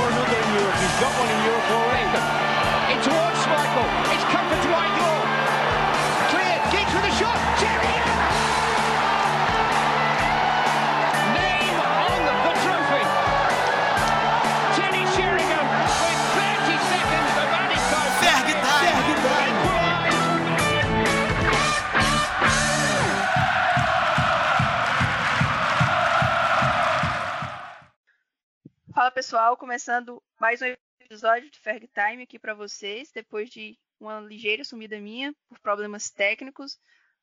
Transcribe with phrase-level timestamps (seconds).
[0.00, 0.76] score another in Europe.
[0.80, 1.89] He's got one in Europe already.
[29.30, 34.64] Pessoal, começando mais um episódio de Ferg Time aqui para vocês, depois de uma ligeira
[34.64, 36.80] sumida minha por problemas técnicos,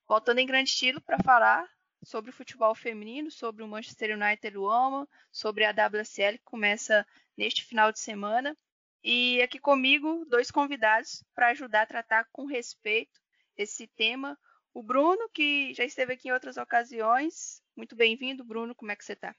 [0.07, 1.69] voltando em grande estilo para falar
[2.01, 7.65] sobre o futebol feminino, sobre o Manchester United Women, sobre a WSL que começa neste
[7.65, 8.55] final de semana.
[9.03, 13.19] E aqui comigo dois convidados para ajudar a tratar com respeito
[13.57, 14.39] esse tema.
[14.73, 17.61] O Bruno, que já esteve aqui em outras ocasiões.
[17.75, 18.73] Muito bem-vindo, Bruno.
[18.73, 19.35] Como é que você está?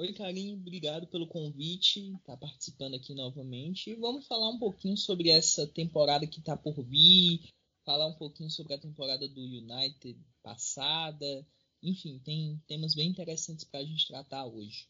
[0.00, 3.90] Oi, Carinho, obrigado pelo convite, tá participando aqui novamente.
[3.90, 7.52] E vamos falar um pouquinho sobre essa temporada que tá por vir,
[7.84, 11.46] falar um pouquinho sobre a temporada do United passada.
[11.82, 14.88] Enfim, tem temas bem interessantes para a gente tratar hoje.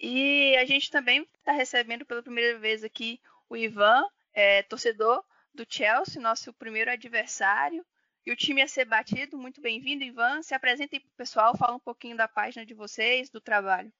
[0.00, 5.22] E a gente também está recebendo pela primeira vez aqui o Ivan, é, torcedor
[5.54, 7.86] do Chelsea, nosso primeiro adversário.
[8.26, 9.36] E o time a ser batido.
[9.36, 10.42] Muito bem-vindo, Ivan.
[10.42, 13.92] Se apresentem para o pessoal, fala um pouquinho da página de vocês, do trabalho.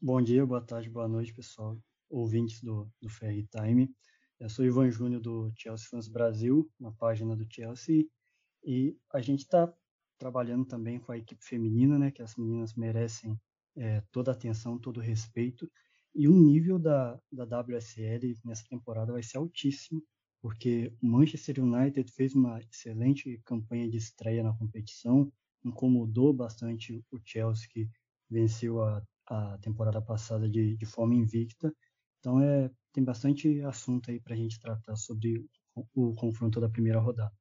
[0.00, 1.78] Bom dia, boa tarde, boa noite, pessoal,
[2.08, 3.94] ouvintes do, do Ferry Time.
[4.40, 8.06] Eu sou Ivan Júnior do Chelsea Fans Brasil, na página do Chelsea,
[8.64, 9.70] e a gente está
[10.16, 13.38] trabalhando também com a equipe feminina, né, que as meninas merecem
[13.76, 15.70] é, toda a atenção, todo o respeito,
[16.14, 20.02] e o nível da, da WSL nessa temporada vai ser altíssimo,
[20.40, 25.32] porque o Manchester United fez uma excelente campanha de estreia na competição,
[25.64, 27.88] incomodou bastante o Chelsea, que
[28.30, 31.74] venceu a, a temporada passada de, de forma invicta.
[32.20, 35.44] Então, é, tem bastante assunto aí para a gente tratar sobre
[35.74, 37.32] o, o confronto da primeira rodada.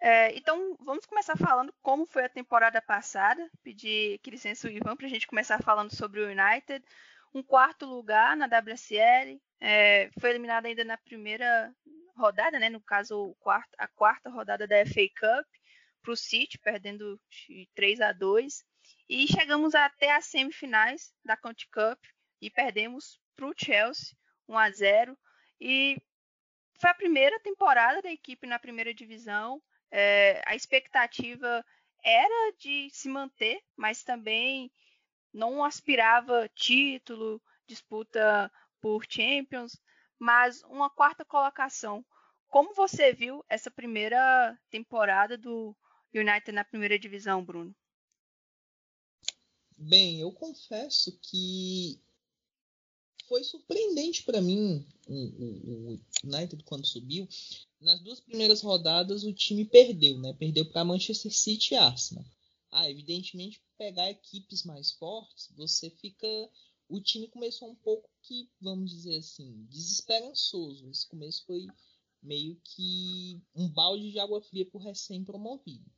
[0.00, 3.48] É, então, vamos começar falando como foi a temporada passada.
[3.62, 6.84] Pedir que licença o Ivan para a gente começar falando sobre o United.
[7.34, 11.74] Um quarto lugar na WSL, é, foi eliminado ainda na primeira
[12.16, 12.68] rodada, né?
[12.70, 15.46] No caso, quarto, a quarta rodada da FA Cup
[16.02, 18.64] para o City, perdendo de 3 a 2
[19.08, 21.98] e chegamos até as semifinais da Conti Cup
[22.40, 24.16] e perdemos para o Chelsea
[24.48, 25.18] 1 a 0
[25.60, 25.96] e
[26.80, 29.62] foi a primeira temporada da equipe na primeira divisão.
[29.90, 31.64] É, a expectativa
[32.04, 34.70] era de se manter, mas também
[35.36, 39.78] não aspirava título, disputa por Champions,
[40.18, 42.04] mas uma quarta colocação.
[42.48, 45.76] Como você viu essa primeira temporada do
[46.14, 47.74] United na primeira divisão, Bruno?
[49.76, 52.00] Bem, eu confesso que
[53.28, 57.28] foi surpreendente para mim o, United quando subiu.
[57.78, 60.32] Nas duas primeiras rodadas o time perdeu, né?
[60.32, 62.24] Perdeu para Manchester City e Arsenal.
[62.78, 66.28] Ah, evidentemente pegar equipes mais fortes, você fica
[66.90, 70.86] o time começou um pouco que, vamos dizer assim, desesperançoso.
[70.90, 71.66] Esse começo foi
[72.22, 75.90] meio que um balde de água fria para o recém-promovido.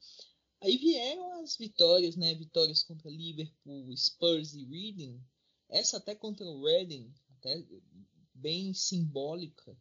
[0.60, 2.32] Aí vieram as vitórias, né?
[2.36, 5.20] Vitórias contra Liverpool, Spurs e Reading.
[5.68, 7.60] Essa até contra o Reading, até
[8.32, 9.76] bem simbólica.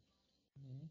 [0.55, 0.89] Né?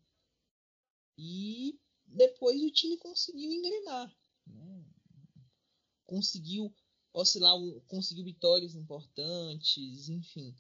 [1.19, 4.17] E depois o time conseguiu engrenar.
[4.47, 4.96] Né?
[6.06, 6.72] Conseguiu
[7.12, 7.55] oscilar,
[7.89, 10.55] conseguiu vitórias importantes, enfim.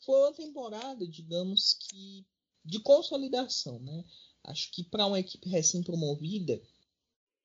[0.00, 2.26] Foi uma temporada, digamos que,
[2.64, 4.04] de consolidação, né?
[4.42, 6.60] Acho que para uma equipe recém-promovida,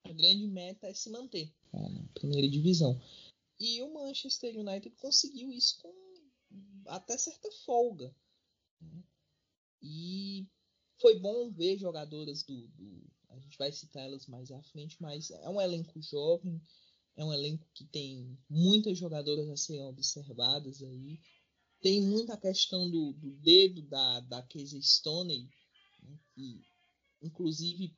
[0.04, 3.00] a grande meta é se manter na primeira divisão.
[3.60, 5.94] E o Manchester United conseguiu isso com
[6.88, 8.14] até certa folga.
[8.82, 9.04] Né?
[9.82, 10.48] E
[11.00, 15.32] foi bom ver jogadoras do, do, A gente vai citar elas mais à frente, mas
[15.32, 16.62] é um elenco jovem,
[17.16, 21.20] é um elenco que tem muitas jogadoras a serem observadas aí.
[21.82, 25.50] Tem muita questão do, do dedo da, da Casey Stoney,
[26.02, 26.66] né, que
[27.22, 27.94] inclusive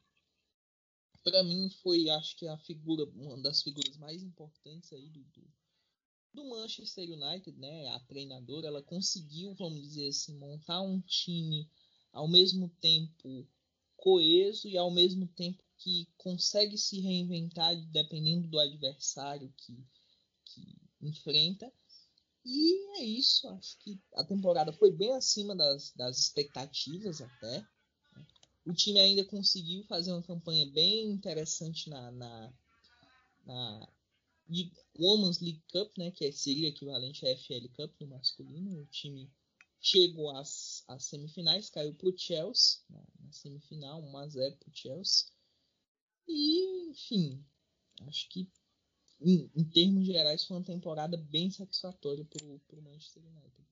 [1.24, 5.54] para mim foi acho que a figura uma das figuras mais importantes aí do, do,
[6.34, 11.70] do, Manchester United né a treinadora ela conseguiu vamos dizer assim montar um time
[12.12, 13.48] ao mesmo tempo
[13.96, 19.86] coeso e ao mesmo tempo que consegue se reinventar dependendo do adversário que,
[20.46, 21.72] que enfrenta
[22.46, 27.66] e é isso acho que a temporada foi bem acima das, das expectativas até
[28.66, 32.54] o time ainda conseguiu fazer uma campanha bem interessante na, na,
[33.46, 33.94] na,
[35.00, 38.82] Women's League Cup, né, que seria equivalente à FL Cup no masculino.
[38.82, 39.32] O time
[39.80, 44.70] chegou às, às semifinais, caiu para o Chelsea na, na, semifinal, 1 a 0 para
[44.70, 45.28] o Chelsea.
[46.34, 47.44] E, enfim,
[48.08, 48.50] acho que
[49.20, 53.68] em, em, termos gerais foi uma temporada bem satisfatória para o Manchester United.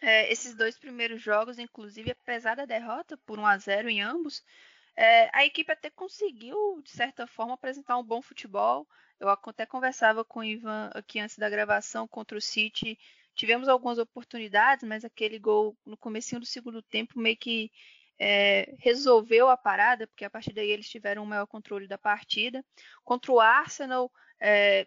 [0.00, 4.42] É, esses dois primeiros jogos, inclusive, apesar da derrota por 1 a 0 em ambos,
[4.96, 8.86] é, a equipe até conseguiu, de certa forma, apresentar um bom futebol.
[9.20, 12.98] Eu até conversava com o Ivan aqui antes da gravação contra o City
[13.34, 17.70] Tivemos algumas oportunidades, mas aquele gol no começo do segundo tempo meio que
[18.24, 22.64] é, resolveu a parada, porque a partir daí eles tiveram o maior controle da partida.
[23.02, 24.86] Contra o Arsenal, é,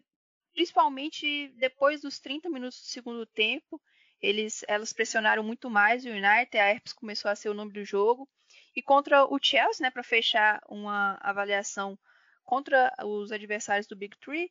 [0.54, 3.82] principalmente depois dos 30 minutos do segundo tempo,
[4.22, 7.84] eles, elas pressionaram muito mais o United, a Herpes começou a ser o nome do
[7.84, 8.26] jogo.
[8.74, 12.00] E contra o Chelsea, né, para fechar uma avaliação
[12.46, 14.50] contra os adversários do Big Three,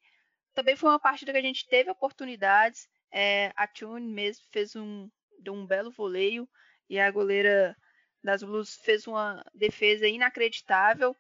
[0.52, 5.08] também foi uma partida que a gente teve oportunidades, é, a Tune mesmo fez um,
[5.48, 6.46] um belo voleio
[6.86, 7.75] e a goleira
[8.24, 11.14] das Blues fez uma defesa inacreditável.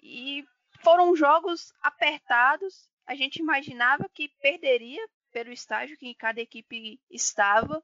[0.00, 0.44] E
[0.82, 2.88] foram jogos apertados.
[3.04, 7.82] A gente imaginava que perderia pelo estágio que cada equipe estava,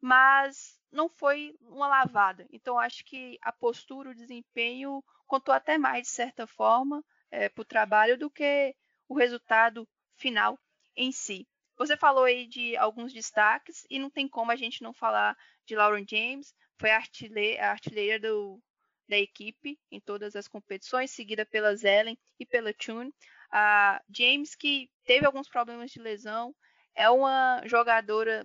[0.00, 2.46] mas não foi uma lavada.
[2.50, 7.60] Então acho que a postura, o desempenho contou até mais de certa forma é, para
[7.62, 8.74] o trabalho do que
[9.06, 10.58] o resultado final
[10.96, 11.46] em si.
[11.78, 15.76] Você falou aí de alguns destaques e não tem como a gente não falar de
[15.76, 18.60] Lauren James, foi a artilheira, a artilheira do,
[19.08, 23.14] da equipe em todas as competições, seguida pela Zellen e pela Tune.
[23.50, 26.54] A James, que teve alguns problemas de lesão,
[26.94, 28.44] é uma jogadora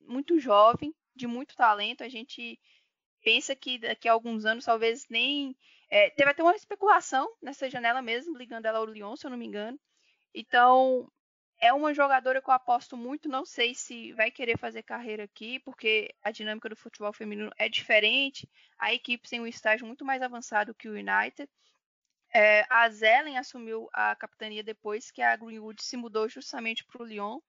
[0.00, 2.02] muito jovem, de muito talento.
[2.02, 2.58] A gente
[3.22, 5.56] pensa que daqui a alguns anos talvez nem.
[5.90, 9.38] É, teve até uma especulação nessa janela mesmo, ligando ela ao Lyon, se eu não
[9.38, 9.78] me engano.
[10.34, 11.10] Então,
[11.60, 13.28] é uma jogadora que eu aposto muito.
[13.28, 17.68] Não sei se vai querer fazer carreira aqui, porque a dinâmica do futebol feminino é
[17.68, 18.48] diferente.
[18.78, 21.48] A equipe tem um estágio muito mais avançado que o United.
[22.32, 27.06] É, a Zelen assumiu a capitania depois que a Greenwood se mudou justamente para o
[27.06, 27.40] Lyon.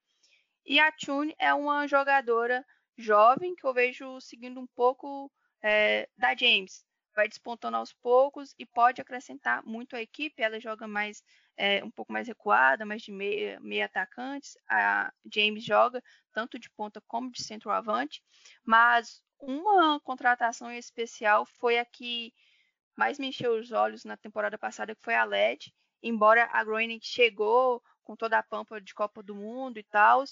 [0.65, 2.65] E a Tune é uma jogadora
[2.97, 6.85] jovem que eu vejo seguindo um pouco é, da James.
[7.19, 10.41] Vai despontando aos poucos e pode acrescentar muito à equipe.
[10.41, 11.21] Ela joga mais
[11.57, 14.57] é, um pouco mais recuada, mais de meia, meia atacantes.
[14.69, 16.01] A James joga
[16.31, 18.23] tanto de ponta como de centroavante,
[18.63, 22.33] mas uma contratação especial foi a que
[22.95, 25.75] mais me encheu os olhos na temporada passada, que foi a LED.
[26.01, 30.23] Embora a Groening chegou com toda a pampa de Copa do Mundo e tal,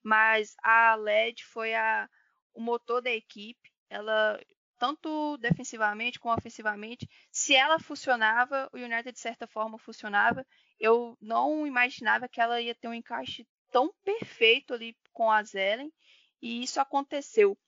[0.00, 2.08] mas a LED foi a,
[2.54, 3.72] o motor da equipe.
[3.90, 4.40] Ela
[4.78, 7.08] tanto defensivamente como ofensivamente.
[7.30, 10.46] Se ela funcionava, o United de certa forma funcionava.
[10.78, 15.92] Eu não imaginava que ela ia ter um encaixe tão perfeito ali com a Zelen,
[16.40, 17.58] e isso aconteceu.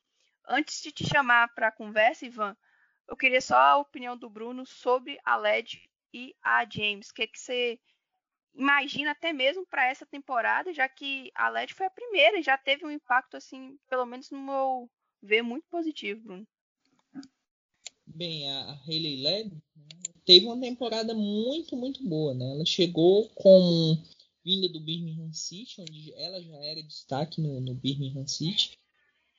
[0.46, 2.56] Antes de te chamar para a conversa, Ivan,
[3.06, 5.82] eu queria só a opinião do Bruno sobre a LED
[6.12, 7.10] e a James.
[7.10, 7.78] O que, é que você
[8.54, 12.56] imagina até mesmo para essa temporada, já que a LED foi a primeira e já
[12.58, 14.90] teve um impacto, assim, pelo menos no meu
[15.22, 16.46] ver, muito positivo, Bruno.
[18.18, 19.88] Bem, a Hayley Led né,
[20.24, 22.50] teve uma temporada muito, muito boa, né?
[22.50, 23.96] Ela chegou com
[24.44, 28.76] vinda do Birmingham City, onde ela já era destaque no, no Birmingham City,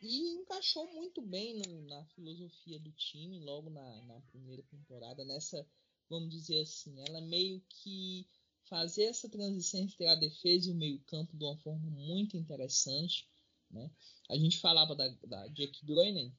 [0.01, 5.25] e encaixou muito bem no, na filosofia do time logo na, na, primeira temporada.
[5.25, 5.67] Nessa,
[6.09, 8.25] vamos dizer assim, ela meio que
[8.63, 13.27] fazer essa transição entre a defesa e o meio-campo de uma forma muito interessante.
[13.69, 13.91] Né?
[14.29, 16.33] A gente falava da, da Jack Groening,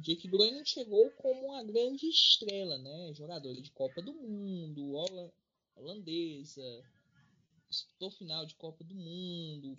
[0.00, 3.12] Jake Groening chegou como uma grande estrela, né?
[3.14, 4.94] Jogadora de Copa do Mundo,
[5.76, 6.84] holandesa,
[7.68, 9.78] disputou final de Copa do Mundo,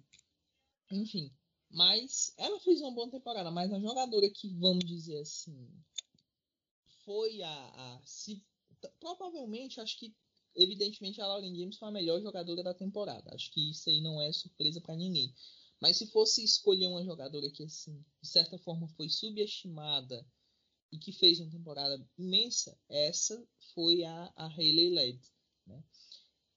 [0.92, 1.32] enfim.
[1.70, 5.70] Mas ela fez uma boa temporada, mas a jogadora que, vamos dizer assim,
[7.06, 7.52] foi a.
[7.52, 8.44] a se,
[9.00, 10.16] provavelmente, acho que,
[10.56, 13.34] evidentemente, a Lauren James foi a melhor jogadora da temporada.
[13.34, 15.34] Acho que isso aí não é surpresa para ninguém.
[15.82, 20.26] Mas se fosse escolher uma jogadora que, assim, de certa forma foi subestimada
[20.92, 23.42] e que fez uma temporada imensa, essa
[23.74, 25.20] foi a, a Hayley Led.
[25.66, 25.84] Né?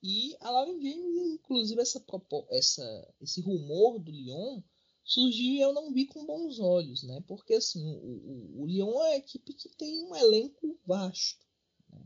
[0.02, 2.05] E a Lauren James, inclusive, essa,
[2.50, 4.61] essa, esse rumor do Lyon
[5.05, 7.23] surgiu e eu não vi com bons olhos, né?
[7.26, 11.47] Porque assim, o, o, o Lyon é uma equipe que tem um elenco vasto.
[11.91, 12.05] Né?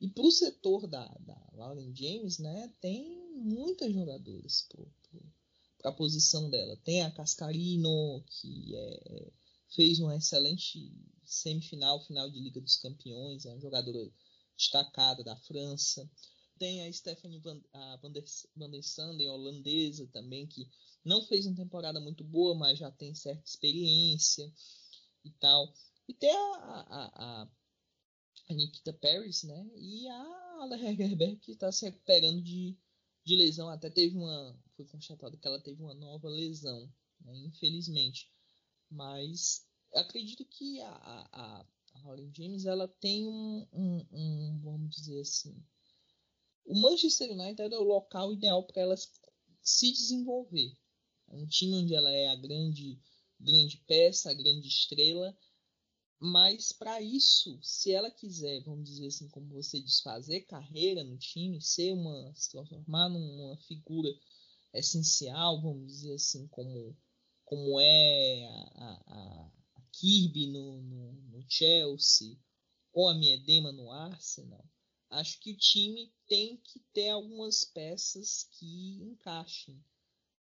[0.00, 4.82] E para o setor da, da Lauren James, né, tem muitas jogadoras para
[5.84, 6.76] a posição dela.
[6.84, 9.32] Tem a Cascarino, que é,
[9.74, 10.92] fez uma excelente
[11.24, 14.10] semifinal, final de Liga dos Campeões, é uma jogadora
[14.56, 16.08] destacada da França.
[16.58, 20.68] tem a Stephanie Van, a Van, der, Van der Sanden, holandesa também, que
[21.04, 24.52] não fez uma temporada muito boa, mas já tem certa experiência
[25.24, 25.72] e tal.
[26.06, 27.50] E tem a, a, a,
[28.50, 29.70] a Nikita Paris, né?
[29.76, 32.76] E a Alea que está se recuperando de,
[33.30, 33.68] de lesão.
[33.68, 34.58] Até teve uma.
[34.76, 37.36] Foi constatado que ela teve uma nova lesão, né?
[37.38, 38.28] infelizmente.
[38.90, 45.20] Mas acredito que a, a, a Holly James ela tem um, um, um, vamos dizer
[45.20, 45.54] assim,
[46.64, 48.96] o Manchester United é o local ideal para ela
[49.62, 50.76] se desenvolver.
[51.28, 53.00] É um time onde ela é a grande,
[53.38, 55.36] grande peça, a grande estrela,
[56.22, 61.16] mas para isso, se ela quiser, vamos dizer assim, como você diz, fazer carreira no
[61.16, 64.14] time, ser uma, se transformar numa figura
[64.74, 66.94] essencial, vamos dizer assim, como,
[67.42, 72.38] como é a, a, a Kirby no, no, no, Chelsea
[72.92, 74.68] ou a Miedema no Arsenal,
[75.08, 79.82] acho que o time tem que ter algumas peças que encaixem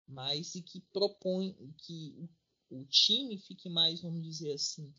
[0.06, 2.14] mais e que propõem que
[2.70, 4.94] o, o time fique mais, vamos dizer assim,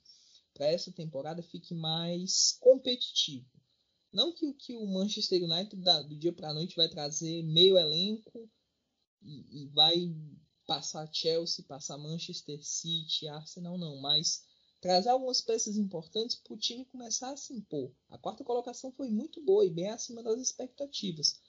[0.60, 3.48] para essa temporada fique mais competitivo.
[4.12, 7.78] Não que, que o Manchester United da, do dia para a noite vai trazer meio
[7.78, 8.50] elenco
[9.22, 10.14] e, e, vai
[10.68, 14.44] passar Chelsea, passar Manchester City, Arsenal, não, mas
[14.82, 17.94] trazer algumas peças importantes para o time começar a se impor.
[18.10, 21.40] A quarta colocação foi muito boa e bem acima das expectativas,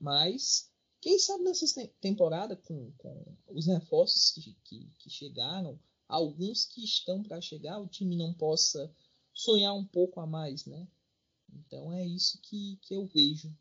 [0.00, 0.70] mas
[1.02, 1.66] quem sabe nessa
[2.00, 7.88] temporada, com, com os reforços que, que, que chegaram, alguns que estão para chegar, o
[7.88, 8.94] time não possa
[9.32, 10.86] sonhar um pouco a mais, né?
[11.52, 13.52] Então é isso que, que eu vejo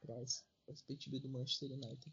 [0.00, 0.24] para a
[0.66, 2.12] perspectiva do Manchester United.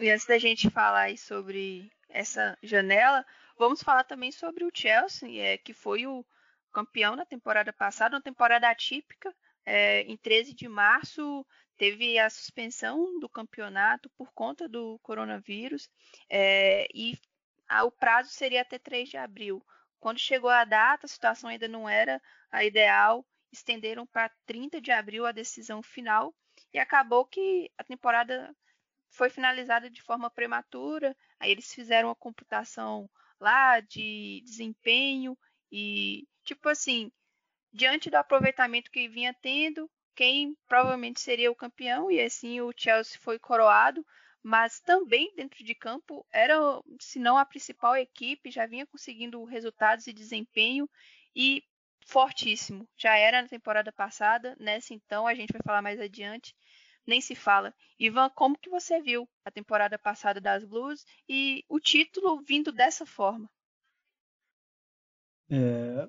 [0.00, 3.24] E antes da gente falar sobre essa janela,
[3.56, 6.24] vamos falar também sobre o Chelsea, é, que foi o
[6.72, 9.34] campeão na temporada passada, uma temporada atípica.
[9.64, 15.88] É, em 13 de março teve a suspensão do campeonato por conta do coronavírus
[16.28, 17.18] é, e
[17.82, 19.64] o prazo seria até 3 de abril.
[19.98, 24.90] Quando chegou a data, a situação ainda não era a ideal, estenderam para 30 de
[24.90, 26.34] abril a decisão final
[26.72, 28.54] e acabou que a temporada
[29.10, 31.16] foi finalizada de forma prematura.
[31.38, 33.08] Aí eles fizeram a computação
[33.40, 35.38] lá de desempenho
[35.70, 37.10] e, tipo assim,
[37.72, 43.18] diante do aproveitamento que vinha tendo, quem provavelmente seria o campeão, e assim o Chelsea
[43.20, 44.06] foi coroado,
[44.44, 46.54] mas também dentro de campo era,
[47.00, 50.86] se não a principal equipe, já vinha conseguindo resultados e desempenho
[51.34, 51.64] e
[52.06, 52.86] fortíssimo.
[52.94, 56.54] Já era na temporada passada, nessa então a gente vai falar mais adiante,
[57.06, 57.74] nem se fala.
[57.98, 63.06] Ivan, como que você viu a temporada passada das Blues e o título vindo dessa
[63.06, 63.48] forma?
[65.48, 66.06] É,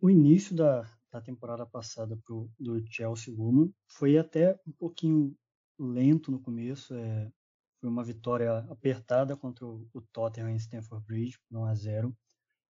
[0.00, 5.36] o início da, da temporada passada pro, do Chelsea Woman foi até um pouquinho
[5.78, 6.94] lento no começo.
[6.94, 7.30] É,
[7.80, 12.16] foi uma vitória apertada contra o, Tottenham em Stamford Bridge, 1 a 0.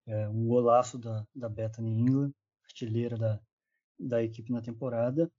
[0.07, 2.33] É, um golaço da, da Bethany England,
[2.65, 3.41] artilheira da,
[3.99, 5.31] da equipe na temporada.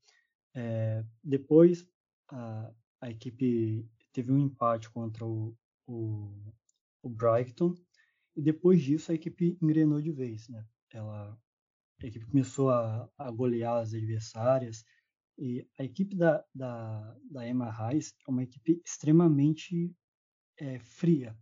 [0.53, 1.87] É, depois,
[2.29, 5.55] a, a equipe teve um empate contra o,
[5.87, 6.53] o,
[7.01, 7.73] o, Brighton,
[8.35, 10.49] e depois disso a equipe engrenou de vez.
[10.49, 10.65] Né?
[10.89, 11.37] Ela,
[12.01, 14.83] a equipe começou a, a golear as adversárias,
[15.41, 19.91] e a equipe da, da, da Emma Reis é uma equipe extremamente
[20.55, 21.35] é, fria.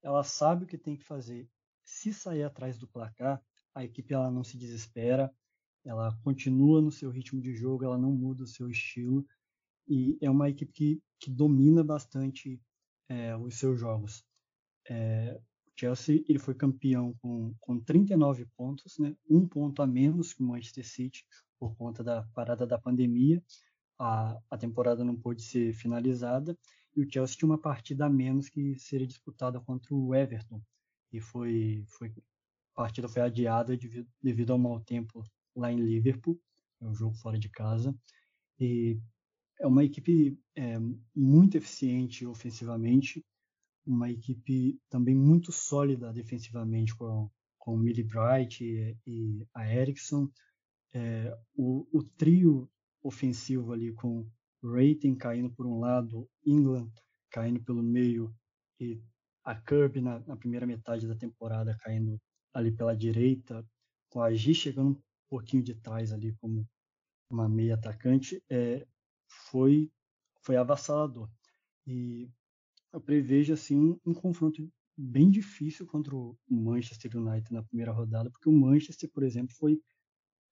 [0.00, 1.50] Ela sabe o que tem que fazer.
[1.84, 3.42] Se sair atrás do placar,
[3.74, 5.34] a equipe ela não se desespera,
[5.84, 9.26] ela continua no seu ritmo de jogo, ela não muda o seu estilo
[9.88, 12.62] e é uma equipe que, que domina bastante
[13.08, 14.24] é, os seus jogos.
[14.88, 19.16] É, o Chelsea ele foi campeão com, com 39 pontos, né?
[19.28, 21.26] um ponto a menos que o Manchester City,
[21.60, 23.42] por conta da parada da pandemia.
[23.98, 26.58] A, a temporada não pôde ser finalizada
[26.96, 30.60] e o Chelsea tinha uma partida a menos que seria disputada contra o Everton.
[31.12, 32.08] E foi, foi
[32.74, 35.22] a partida foi adiada devido, devido ao mau tempo
[35.54, 36.40] lá em Liverpool,
[36.80, 37.94] é um jogo fora de casa.
[38.58, 38.98] E
[39.60, 40.78] é uma equipe é,
[41.14, 43.24] muito eficiente ofensivamente,
[43.86, 50.30] uma equipe também muito sólida defensivamente com, com o Millie Bright e, e a Eriksson,
[50.92, 52.68] é, o, o, trio
[53.02, 54.28] ofensivo ali com
[54.62, 56.90] Rating caindo por um lado, England
[57.30, 58.34] caindo pelo meio
[58.78, 59.00] e
[59.44, 62.20] a Kirby na, na, primeira metade da temporada caindo
[62.52, 63.64] ali pela direita,
[64.10, 66.68] com a G chegando um pouquinho de trás ali como
[67.30, 68.86] uma meia atacante, é,
[69.26, 69.90] foi
[70.42, 71.28] foi avassalador.
[71.86, 72.28] E
[72.92, 78.30] eu prevejo assim um, um confronto bem difícil contra o Manchester United na primeira rodada,
[78.30, 79.80] porque o Manchester, por exemplo, foi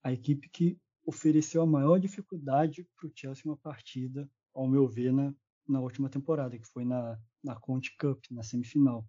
[0.02, 5.12] a equipe que ofereceu a maior dificuldade para o Chelsea uma partida ao meu ver,
[5.12, 5.34] na,
[5.66, 9.06] na última temporada, que foi na, na Conte Cup, na semifinal.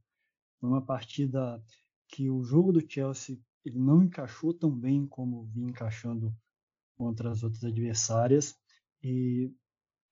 [0.60, 1.62] Foi uma partida
[2.08, 6.34] que o jogo do Chelsea ele não encaixou tão bem como vinha encaixando
[6.98, 8.55] contra as outras adversárias
[9.03, 9.51] e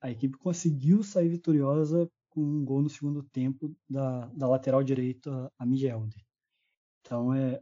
[0.01, 5.51] a equipe conseguiu sair vitoriosa com um gol no segundo tempo da, da lateral direita,
[5.57, 6.25] a Miguelde.
[7.01, 7.61] Então, é,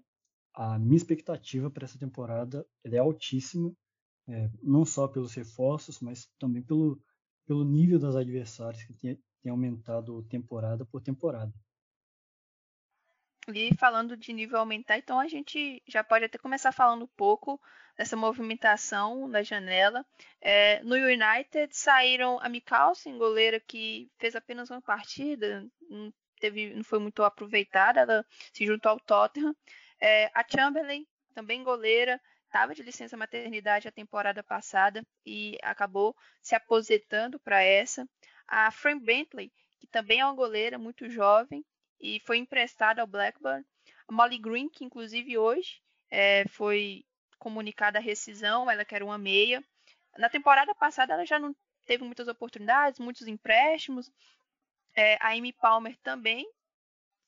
[0.55, 3.75] a minha expectativa para essa temporada é altíssima,
[4.27, 6.99] é, não só pelos reforços, mas também pelo,
[7.45, 11.53] pelo nível das adversários que tem, tem aumentado temporada por temporada.
[13.53, 17.61] E falando de nível aumentar, então a gente já pode até começar falando um pouco
[17.95, 20.03] dessa movimentação da janela.
[20.41, 26.83] É, no United saíram a Mikkelsen, goleira que fez apenas uma partida, não, teve, não
[26.83, 29.55] foi muito aproveitada, ela se juntou ao Tottenham.
[29.99, 36.55] É, a Chamberlain, também goleira, estava de licença maternidade a temporada passada e acabou se
[36.55, 38.07] aposentando para essa.
[38.47, 41.65] A Fran Bentley, que também é uma goleira muito jovem,
[41.99, 43.65] e foi emprestada ao Blackburn.
[44.07, 47.03] A Molly Green, que inclusive hoje é, foi
[47.39, 49.63] comunicada a rescisão, ela quer uma meia.
[50.17, 54.11] Na temporada passada ela já não teve muitas oportunidades, muitos empréstimos.
[54.95, 56.49] É, a Amy Palmer também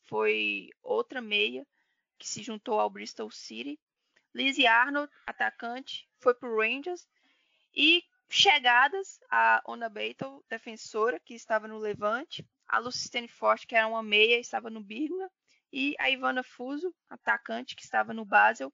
[0.04, 1.66] foi outra meia
[2.18, 3.80] que se juntou ao Bristol City.
[4.34, 7.08] Lizzie Arnold, atacante, foi para o Rangers.
[7.76, 13.88] E chegadas a Ona Beatle, defensora, que estava no Levante a Lucy Stanford, que era
[13.88, 15.30] uma meia, estava no Birmingham,
[15.72, 18.74] e a Ivana Fuso, atacante, que estava no Basel.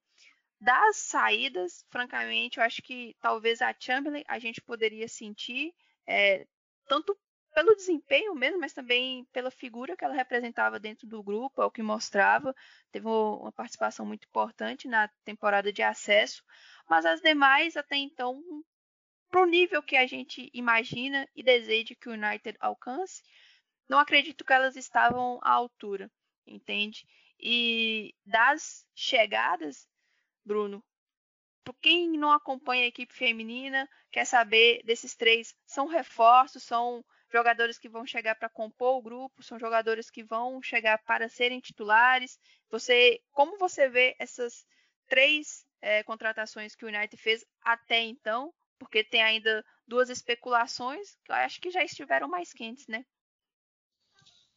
[0.59, 5.73] Das saídas, francamente, eu acho que talvez a Chamberlain a gente poderia sentir,
[6.07, 6.47] é,
[6.87, 7.17] tanto
[7.53, 11.71] pelo desempenho mesmo, mas também pela figura que ela representava dentro do grupo, é o
[11.71, 12.55] que mostrava.
[12.91, 16.43] Teve uma participação muito importante na temporada de acesso,
[16.89, 18.41] mas as demais, até então,
[19.29, 23.21] para o nível que a gente imagina e deseja que o United alcance,
[23.87, 26.11] não acredito que elas estavam à altura,
[26.47, 27.05] entende?
[27.39, 29.87] E das chegadas,
[30.43, 30.83] Bruno,
[31.63, 37.79] para quem não acompanha a equipe feminina, quer saber desses três, são reforços, são jogadores
[37.79, 42.39] que vão chegar para compor o grupo, são jogadores que vão chegar para serem titulares.
[42.69, 44.65] Você, como você vê essas
[45.07, 48.53] três é, contratações que o United fez até então?
[48.77, 53.03] Porque tem ainda duas especulações que eu acho que já estiveram mais quentes, né?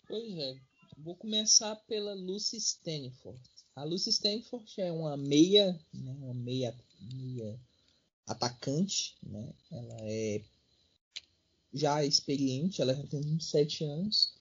[0.07, 0.55] Pois é.
[0.99, 3.41] Vou começar pela Lucy Stanford.
[3.75, 7.59] A Lucy Stanford é uma meia, né, uma meia, meia
[8.27, 9.53] atacante, né?
[9.71, 10.43] Ela é
[11.77, 14.35] já experiente, ela já tem 27 anos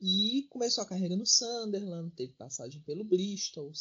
[0.00, 3.72] e começou a carreira no Sunderland, teve passagem pelo Bristol,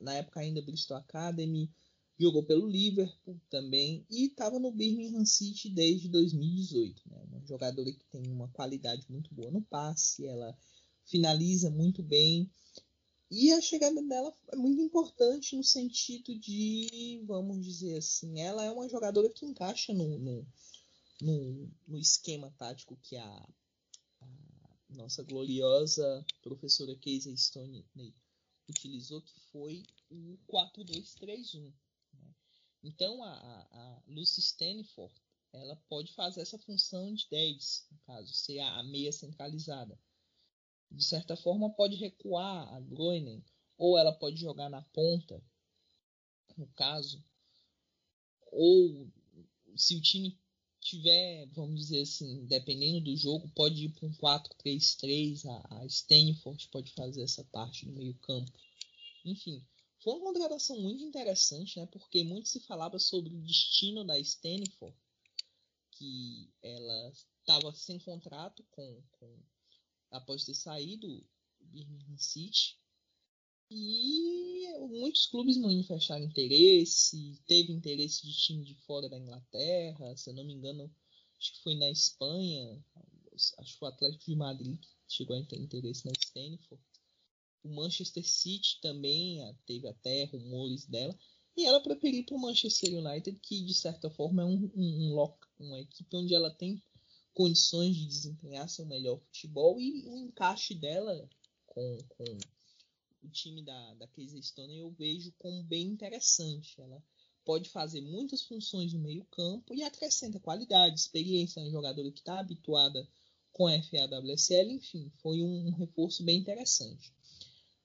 [0.00, 1.70] na época ainda Bristol Academy,
[2.18, 7.02] jogou pelo Liverpool também e estava no Birmingham City desde 2018.
[7.06, 7.18] Né?
[7.30, 10.54] Uma jogadora que tem uma qualidade muito boa no passe, ela
[11.06, 12.50] finaliza muito bem.
[13.30, 18.70] E a chegada dela é muito importante no sentido de, vamos dizer assim, ela é
[18.70, 20.46] uma jogadora que encaixa no, no,
[21.20, 23.48] no, no esquema tático que a,
[24.20, 24.26] a,
[24.88, 27.86] nossa gloriosa professora Casey Stone
[28.68, 31.72] utilizou, que foi o 4-2-3-1.
[32.82, 35.14] Então a, a Lucy Stanford
[35.52, 39.98] ela pode fazer essa função de 10, no caso, ser a, a meia centralizada.
[40.90, 43.44] De certa forma pode recuar a Groenen,
[43.76, 45.42] ou ela pode jogar na ponta,
[46.56, 47.24] no caso,
[48.52, 49.10] ou
[49.76, 50.38] se o time
[50.80, 56.68] tiver, vamos dizer assim, dependendo do jogo, pode ir para um 4-3-3, a, a Stanford
[56.68, 58.52] pode fazer essa parte do meio campo.
[59.24, 59.64] Enfim,
[60.02, 61.86] foi uma contratação muito interessante, né?
[61.86, 64.96] Porque muito se falava sobre o destino da Stanford,
[65.92, 69.38] que ela estava sem contrato com, com
[70.10, 71.26] após ter saído do
[71.60, 72.78] Birmingham City.
[73.70, 80.28] E muitos clubes não manifestaram interesse, teve interesse de time de fora da Inglaterra, se
[80.28, 80.92] eu não me engano,
[81.38, 82.84] acho que foi na Espanha,
[83.58, 86.82] acho que o Atlético de Madrid chegou a ter interesse na Stanford.
[87.62, 91.16] O Manchester City também ah, teve até rumores dela.
[91.56, 95.34] E ela preferiu para o Manchester United, que de certa forma é um, um, um
[95.58, 96.82] uma equipe onde ela tem
[97.34, 101.28] condições de desempenhar seu melhor futebol e o encaixe dela
[101.66, 102.24] com, com
[103.22, 106.80] o time da, da Casey Stone eu vejo como bem interessante.
[106.80, 107.02] Ela
[107.44, 112.38] pode fazer muitas funções no meio campo e acrescenta qualidade, experiência, uma jogadora que está
[112.38, 113.08] habituada
[113.52, 117.12] com a FAWSL, enfim, foi um, um reforço bem interessante.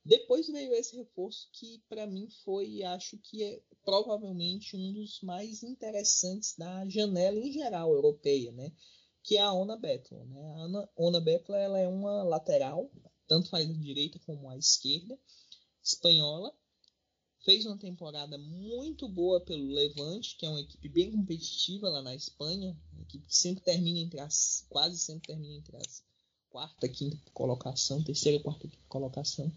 [0.05, 5.63] Depois veio esse reforço que para mim foi, acho que é provavelmente um dos mais
[5.63, 8.71] interessantes da janela em geral europeia, né?
[9.23, 10.23] que é a Ona Bettler.
[10.27, 10.39] Né?
[10.39, 12.91] A Ona, Bettler ela é uma lateral,
[13.27, 15.17] tanto a direita como a esquerda,
[15.83, 16.53] espanhola.
[17.43, 22.15] Fez uma temporada muito boa pelo Levante, que é uma equipe bem competitiva lá na
[22.15, 26.03] Espanha, uma equipe que sempre termina entre as quase sempre termina entre as
[26.49, 29.51] quarta, quinta colocação, terceira, quarta, colocação.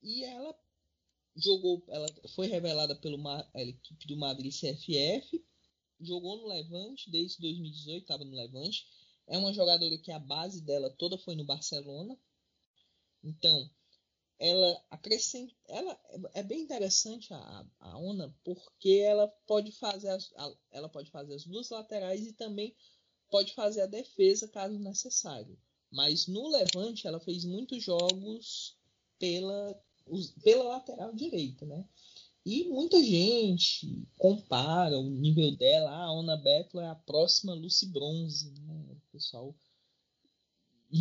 [0.00, 0.56] E ela
[1.34, 3.18] jogou, ela foi revelada pelo
[3.54, 5.44] equipe do Madrid CFF,
[6.00, 8.86] jogou no Levante desde 2018, estava no Levante.
[9.26, 12.16] É uma jogadora que a base dela toda foi no Barcelona.
[13.22, 13.68] Então,
[14.38, 15.98] ela acrescenta, ela
[16.32, 21.34] é bem interessante a, a Ona porque ela pode fazer as, a, ela pode fazer
[21.34, 22.74] as duas laterais e também
[23.30, 25.58] pode fazer a defesa caso necessário.
[25.90, 28.76] Mas no Levante ela fez muitos jogos
[29.18, 29.82] pela,
[30.42, 31.84] pela lateral direita, né?
[32.44, 35.90] E muita gente compara o nível dela.
[35.90, 38.86] Ah, a Ona Beckler é a próxima Lucy Bronze, né?
[38.90, 39.54] O pessoal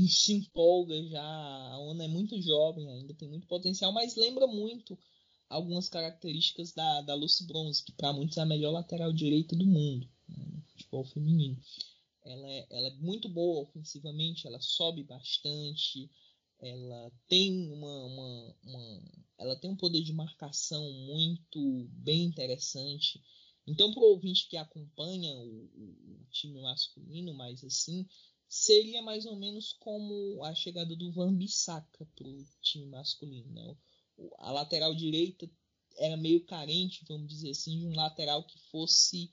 [0.07, 1.23] se empolga já.
[1.23, 4.97] A Ona é muito jovem ainda, tem muito potencial, mas lembra muito
[5.49, 9.65] algumas características da, da Lucy Bronze, que para muitos é a melhor lateral direita do
[9.65, 10.45] mundo né?
[10.45, 11.57] no futebol feminino.
[12.23, 16.11] Ela é, ela é muito boa ofensivamente, ela sobe bastante,
[16.59, 19.01] ela tem uma, uma, uma,
[19.37, 23.23] ela tem um poder de marcação muito bem interessante.
[23.65, 28.07] Então, para o ouvinte que acompanha o, o, time masculino, mais assim,
[28.47, 33.51] seria mais ou menos como a chegada do Van Bissaka para o time masculino.
[33.51, 33.77] Né?
[34.39, 35.49] A lateral direita
[35.97, 39.31] era meio carente, vamos dizer assim, de um lateral que fosse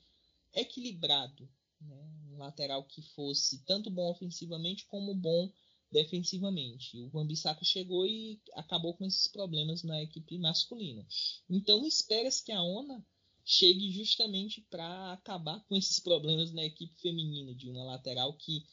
[0.53, 1.47] equilibrado.
[1.79, 2.09] Né?
[2.31, 5.51] Um lateral que fosse tanto bom ofensivamente como bom
[5.91, 6.99] defensivamente.
[6.99, 11.05] O Van Bissaka chegou e acabou com esses problemas na equipe masculina.
[11.49, 13.05] Então espera-se que a ONA
[13.45, 18.65] chegue justamente para acabar com esses problemas na equipe feminina de uma lateral que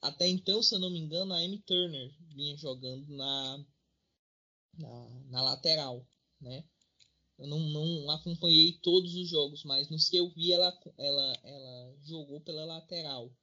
[0.00, 3.64] até então, se eu não me engano, a Amy Turner vinha jogando na,
[4.78, 6.06] na, na lateral,
[6.40, 6.64] né?
[7.38, 11.96] Eu não, não acompanhei todos os jogos, mas nos que eu vi, ela, ela, ela
[12.02, 13.34] jogou pela lateral.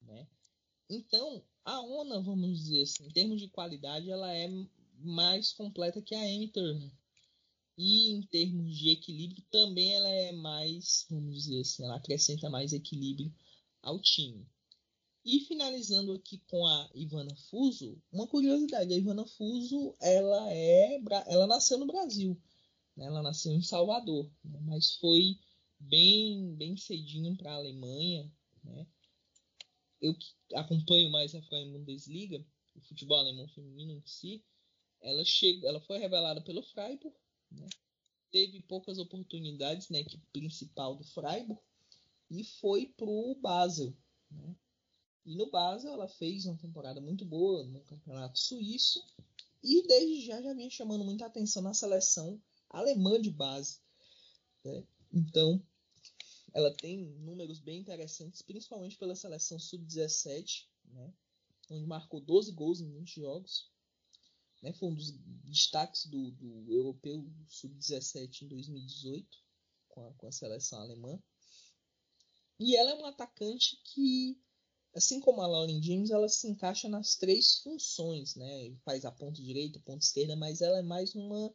[0.00, 0.26] Né?
[0.88, 4.48] Então, a ONA, vamos dizer assim, em termos de qualidade, ela é
[4.98, 6.90] mais completa que a M Turner.
[7.76, 12.72] E em termos de equilíbrio, também ela é mais, vamos dizer assim, ela acrescenta mais
[12.72, 13.30] equilíbrio
[13.82, 14.46] ao time.
[15.24, 21.46] E finalizando aqui com a Ivana Fuso, uma curiosidade, a Ivana Fuso, ela é, ela
[21.46, 22.36] nasceu no Brasil.
[22.96, 23.06] Né?
[23.06, 24.58] Ela nasceu em Salvador, né?
[24.62, 25.38] mas foi
[25.78, 28.32] bem, bem cedinho para a Alemanha.
[28.64, 28.86] Né?
[30.00, 34.44] Eu que acompanho mais a Freien Bundesliga, o futebol alemão feminino em si,
[35.00, 37.16] ela, chega, ela foi revelada pelo Freiburg,
[37.50, 37.68] né?
[38.32, 41.60] teve poucas oportunidades na equipe principal do Freiburg
[42.30, 43.94] e foi para o Basel.
[44.30, 44.56] Né?
[45.24, 49.00] E no Basel ela fez uma temporada muito boa no campeonato suíço
[49.62, 53.78] e desde já já vinha chamando muita atenção na seleção alemã de base.
[54.64, 54.84] Né?
[55.12, 55.64] Então,
[56.52, 61.14] ela tem números bem interessantes, principalmente pela seleção sub-17, né?
[61.70, 63.70] onde marcou 12 gols em 20 jogos.
[64.62, 64.72] Né?
[64.72, 65.12] Foi um dos
[65.44, 69.38] destaques do, do europeu sub-17 em 2018,
[69.88, 71.18] com a, com a seleção alemã.
[72.58, 74.40] E ela é uma atacante que,
[74.94, 78.74] assim como a Lauren James, ela se encaixa nas três funções, né?
[78.84, 81.52] Faz a ponta direita, a ponta esquerda, mas ela é mais uma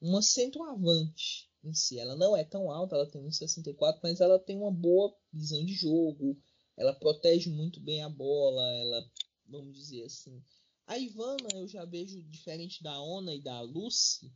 [0.00, 1.98] uma centroavante em si.
[1.98, 5.74] Ela não é tão alta, ela tem 1,64, mas ela tem uma boa visão de
[5.74, 6.38] jogo,
[6.76, 9.10] ela protege muito bem a bola, ela,
[9.46, 10.42] vamos dizer assim.
[10.86, 14.32] A Ivana eu já vejo diferente da Ona e da Lucy,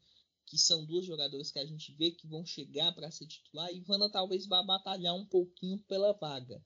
[0.47, 3.69] que são duas jogadoras que a gente vê que vão chegar para ser titular.
[3.69, 6.61] A Ivana talvez vá batalhar um pouquinho pela vaga.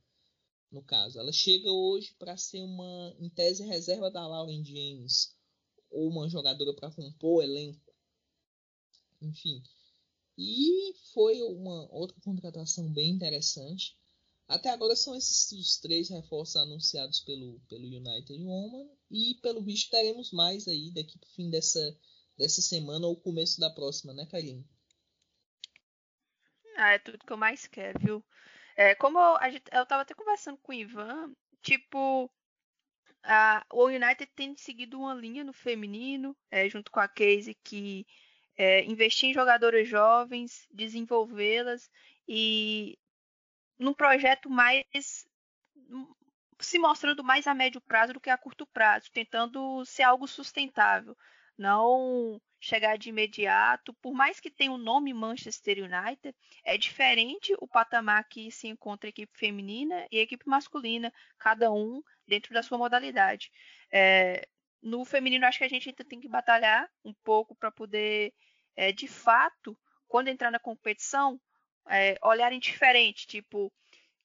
[0.75, 5.35] No caso, ela chega hoje para ser uma, em tese, reserva da Lauren James
[5.89, 7.85] ou uma jogadora para compor o elenco
[9.23, 9.63] enfim.
[10.37, 13.97] E foi uma outra contratação bem interessante.
[14.49, 18.89] Até agora são esses os três reforços anunciados pelo, pelo United Woman.
[19.11, 21.97] E pelo visto teremos mais aí daqui pro fim dessa,
[22.37, 24.67] dessa semana ou começo da próxima, né, Karine?
[26.77, 28.25] Ah, é tudo que eu mais quero, viu?
[28.77, 31.33] É, como eu, a gente, eu tava até conversando com o Ivan,
[31.63, 32.31] tipo,
[33.23, 38.07] a, o United tem seguido uma linha no feminino, é, junto com a Casey, que
[38.57, 41.91] é, investir em jogadoras jovens, desenvolvê-las
[42.29, 42.99] e
[43.79, 44.85] num projeto mais
[46.61, 51.17] se mostrando mais a médio prazo do que a curto prazo, tentando ser algo sustentável,
[51.59, 53.93] não chegar de imediato.
[53.95, 59.09] Por mais que tenha o nome Manchester United, é diferente o patamar que se encontra
[59.09, 63.53] a equipe feminina e a equipe masculina, cada um dentro da sua modalidade.
[63.93, 64.49] É,
[64.83, 68.33] no feminino, acho que a gente ainda tem que batalhar um pouco para poder,
[68.75, 71.41] é, de fato, quando entrar na competição,
[71.89, 73.27] é, olharem diferente.
[73.27, 73.73] Tipo,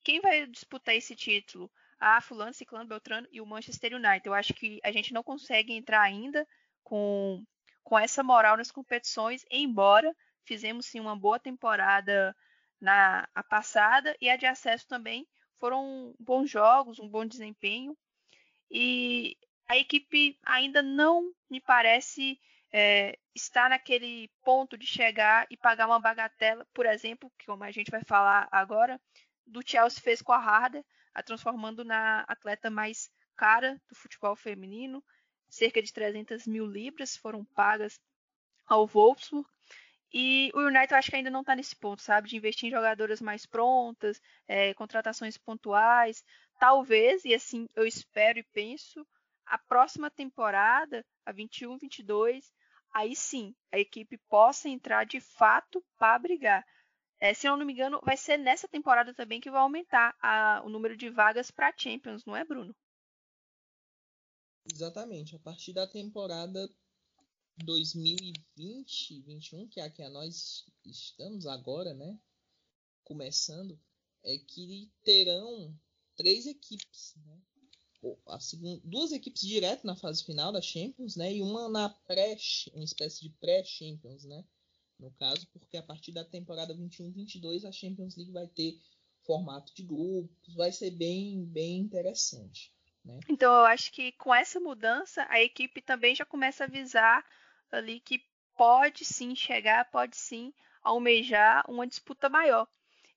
[0.03, 1.69] quem vai disputar esse título?
[1.99, 4.25] a fulano, ciclano, beltrano e o Manchester United.
[4.25, 6.47] Eu acho que a gente não consegue entrar ainda
[6.81, 7.43] com,
[7.89, 12.35] com essa moral nas competições, embora fizemos sim uma boa temporada
[12.79, 17.97] na a passada e a de acesso também foram bons jogos, um bom desempenho
[18.69, 19.35] e
[19.67, 22.39] a equipe ainda não me parece
[22.71, 27.71] é, estar naquele ponto de chegar e pagar uma bagatela, por exemplo, que como a
[27.71, 29.01] gente vai falar agora,
[29.47, 35.03] do Chelsea fez com a Harder, a transformando na atleta mais cara do futebol feminino.
[35.49, 37.99] Cerca de 300 mil libras foram pagas
[38.67, 39.47] ao Wolfsburg.
[40.11, 42.29] E o United eu acho que ainda não está nesse ponto, sabe?
[42.29, 46.23] De investir em jogadoras mais prontas, é, contratações pontuais.
[46.59, 49.05] Talvez, e assim eu espero e penso,
[49.45, 52.51] a próxima temporada, a 21-22,
[52.93, 56.65] aí sim a equipe possa entrar de fato para brigar.
[57.19, 60.61] É, se eu não me engano, vai ser nessa temporada também que vai aumentar a,
[60.63, 62.75] o número de vagas para Champions, não é, Bruno?
[64.65, 65.35] Exatamente.
[65.35, 66.69] A partir da temporada
[67.63, 72.19] 2020-21, que é a que nós estamos agora, né?
[73.03, 73.79] Começando,
[74.23, 75.77] é que terão
[76.15, 77.41] três equipes, né?
[78.27, 81.33] A segunda, duas equipes direto na fase final da Champions, né?
[81.33, 82.37] E uma na pré,
[82.73, 84.45] uma espécie de pré-Champions, né?
[84.99, 88.77] no caso, porque a partir da temporada 21-22 a Champions League vai ter
[89.23, 92.73] formato de grupos, vai ser bem, bem interessante.
[93.09, 93.19] Né?
[93.29, 97.25] Então eu acho que com essa mudança a equipe também já começa a avisar
[97.71, 98.23] ali que
[98.55, 102.67] pode sim chegar, pode sim almejar uma disputa maior.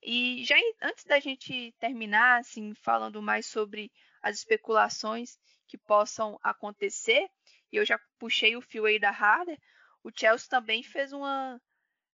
[0.02, 7.28] E já antes da gente terminar, assim, falando mais sobre as especulações que possam acontecer,
[7.72, 9.58] e eu já puxei o fio aí da Harder,
[10.02, 11.60] o Chelsea também fez uma,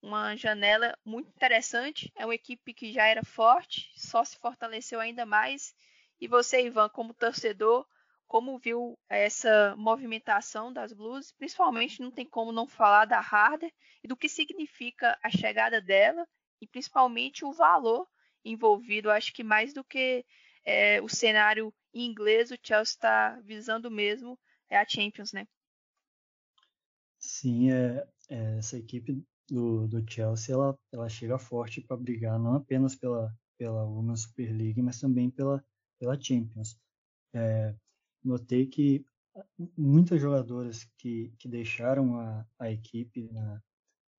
[0.01, 2.11] uma janela muito interessante.
[2.17, 5.75] É uma equipe que já era forte, só se fortaleceu ainda mais.
[6.23, 7.85] E você, Ivan, como torcedor,
[8.29, 11.33] como viu essa movimentação das Blues?
[11.33, 13.73] Principalmente não tem como não falar da Harder
[14.05, 16.25] e do que significa a chegada dela
[16.61, 18.07] e principalmente o valor
[18.45, 19.11] envolvido.
[19.11, 20.25] Acho que mais do que
[20.65, 24.39] é, o cenário inglês, o Chelsea está visando mesmo
[24.71, 25.49] é a Champions, né?
[27.19, 32.55] Sim, é, é, essa equipe do, do Chelsea, ela, ela chega forte para brigar não
[32.55, 35.63] apenas pela, pela Women's Super League, mas também pela,
[36.03, 36.77] pela Champions.
[37.33, 37.73] É,
[38.25, 39.07] notei que
[39.79, 43.63] muitas jogadoras que, que deixaram a, a equipe na,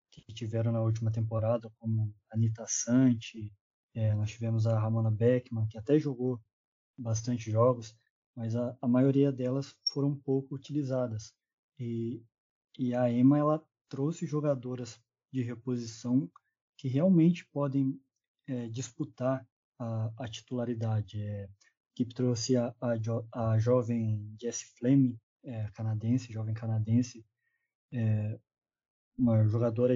[0.10, 3.52] que tiveram na última temporada, como Anita Santi,
[3.94, 6.42] é, nós tivemos a Ramona Beckman, que até jogou
[6.98, 7.94] bastante jogos,
[8.34, 11.34] mas a, a maioria delas foram pouco utilizadas.
[11.78, 12.24] E,
[12.80, 14.98] e a Emma ela trouxe jogadoras
[15.34, 16.32] de reposição
[16.78, 18.00] que realmente podem
[18.48, 19.46] é, disputar
[19.78, 21.22] a, a titularidade.
[21.22, 21.50] É,
[21.96, 27.26] que trouxe a, a, jo, a jovem Jessie Fleming, é, canadense, jovem canadense,
[27.92, 28.40] é,
[29.18, 29.94] uma jogadora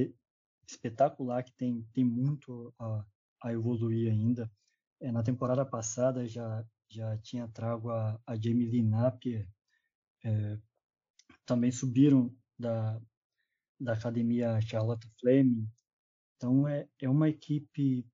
[0.68, 3.06] espetacular que tem, tem muito a,
[3.44, 4.52] a evoluir ainda.
[5.00, 9.48] É, na temporada passada já, já tinha trago a, a Jamie Lee Napier,
[10.24, 10.60] é,
[11.46, 13.00] também subiram da,
[13.80, 15.68] da academia Charlotte Fleming.
[16.36, 18.06] Então é, é uma equipe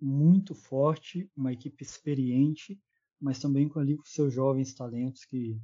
[0.00, 2.78] muito forte, uma equipe experiente,
[3.24, 5.58] mas também com ali com seus jovens talentos que,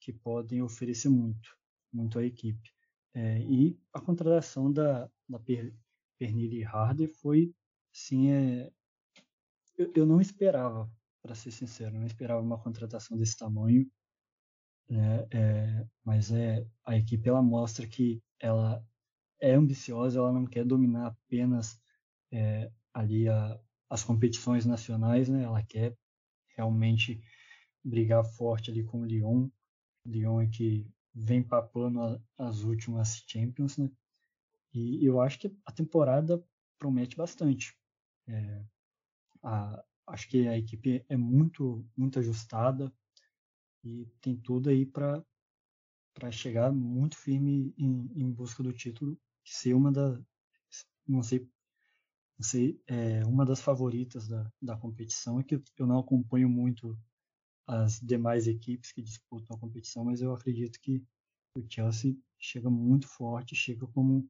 [0.00, 1.58] que podem oferecer muito,
[1.92, 2.72] muito à equipe.
[3.12, 5.74] É, e a contratação da, da per,
[6.16, 7.52] Pernille Harder foi,
[7.92, 8.70] sim, é,
[9.76, 10.88] eu, eu não esperava,
[11.20, 13.90] para ser sincero, não esperava uma contratação desse tamanho,
[14.88, 15.26] né?
[15.32, 18.86] É, mas é a equipe ela mostra que ela
[19.40, 21.80] é ambiciosa, ela não quer dominar apenas
[22.30, 23.58] é, ali a,
[23.90, 25.42] as competições nacionais, né?
[25.42, 25.96] Ela quer
[26.56, 27.22] realmente
[27.82, 29.48] brigar forte ali com o Lyon.
[30.06, 33.90] Lyon é que vem papando as últimas Champions, né?
[34.72, 36.44] E eu acho que a temporada
[36.78, 37.76] promete bastante.
[38.26, 38.64] É,
[39.42, 42.92] a, acho que a equipe é muito muito ajustada
[43.84, 45.24] e tem tudo aí para
[46.14, 50.16] para chegar muito firme em, em, busca do título, ser uma da,
[51.08, 51.48] não sei,
[52.38, 55.40] não sei, é, uma das favoritas da, da competição.
[55.40, 56.98] É que eu não acompanho muito
[57.66, 61.02] as demais equipes que disputam a competição, mas eu acredito que,
[61.56, 64.28] o Chelsea chega muito forte, chega como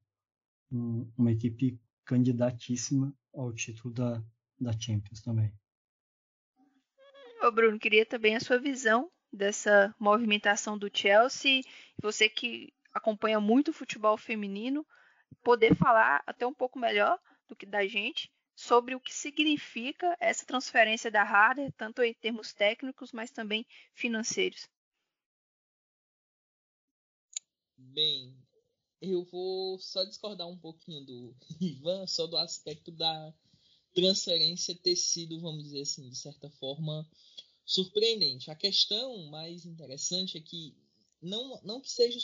[0.71, 4.23] um, uma equipe candidatíssima ao título da,
[4.61, 5.51] da Champions também.
[7.43, 11.63] Ô Bruno, queria também a sua visão dessa movimentação do Chelsea.
[12.03, 14.87] Você que acompanha muito o futebol feminino,
[15.43, 20.47] poder falar até um pouco melhor do que da gente sobre o que significa essa
[20.47, 24.69] transferência da Harder, tanto em termos técnicos, mas também financeiros.
[27.77, 28.37] Bem,
[29.01, 33.35] eu vou só discordar um pouquinho do Ivan, só do aspecto da
[33.95, 37.09] transferência ter sido, vamos dizer assim, de certa forma,
[37.65, 38.51] surpreendente.
[38.51, 40.77] A questão mais interessante é que
[41.21, 42.19] não, não que seja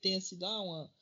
[0.00, 0.94] tenha sido ah, uma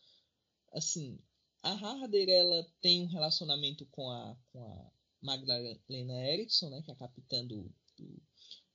[0.73, 1.19] assim
[1.67, 6.95] a Harder ela tem um relacionamento com a com a Magdalena Eriksson, né, que é
[6.95, 8.23] a capitã do, do,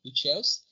[0.03, 0.63] do Chelsea,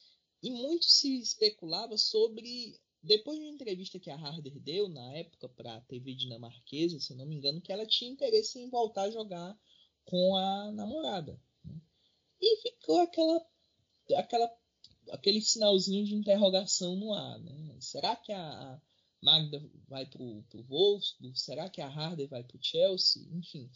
[0.44, 5.48] e muito se especulava sobre depois de uma entrevista que a Harder deu na época
[5.48, 9.04] para a TV dinamarquesa, se eu não me engano, que ela tinha interesse em voltar
[9.04, 9.58] a jogar
[10.04, 11.40] com a namorada.
[11.64, 11.80] Né?
[12.42, 13.42] E ficou aquela
[14.18, 14.52] aquela,
[15.12, 17.40] aquele sinalzinho de interrogação no ar.
[17.40, 17.78] Né?
[17.80, 18.82] Será que a
[19.22, 21.40] Magda vai para o Wolfsburg?
[21.40, 23.28] Será que a Harder vai para o Chelsea?
[23.32, 23.70] Enfim.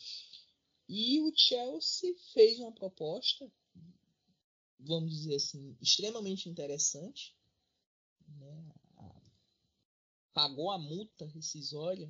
[0.88, 3.49] E o Chelsea fez uma proposta,
[4.79, 7.36] vamos dizer assim, extremamente interessante.
[8.27, 8.73] Né?
[10.34, 12.10] Pagou a multa rescisória.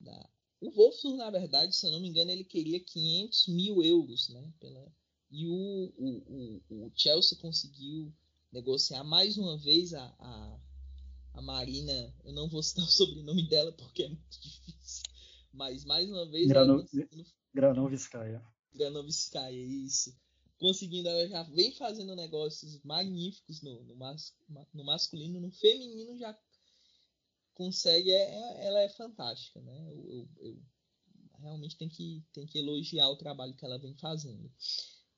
[0.00, 0.30] Da...
[0.60, 4.52] O Wolfsburg, na verdade, se eu não me engano, ele queria 500 mil euros né?
[4.58, 4.92] pela,
[5.30, 8.12] e o, o, o, o Chelsea conseguiu
[8.52, 10.60] negociar mais uma vez a, a,
[11.36, 12.14] a, Marina.
[12.24, 15.04] Eu não vou citar o sobrenome dela porque é muito difícil.
[15.52, 16.48] Mas mais uma vez.
[16.48, 16.84] Grano,
[17.54, 18.44] Granovskaya.
[18.74, 20.14] Granovskaya, isso.
[20.58, 24.34] Conseguindo, ela já vem fazendo negócios magníficos no, no, mas,
[24.72, 26.36] no masculino, no feminino já
[27.54, 28.10] consegue.
[28.10, 29.86] É, é ela é fantástica, né?
[29.90, 30.62] Eu, eu, eu
[31.38, 34.50] realmente tem que, tem que elogiar o trabalho que ela vem fazendo.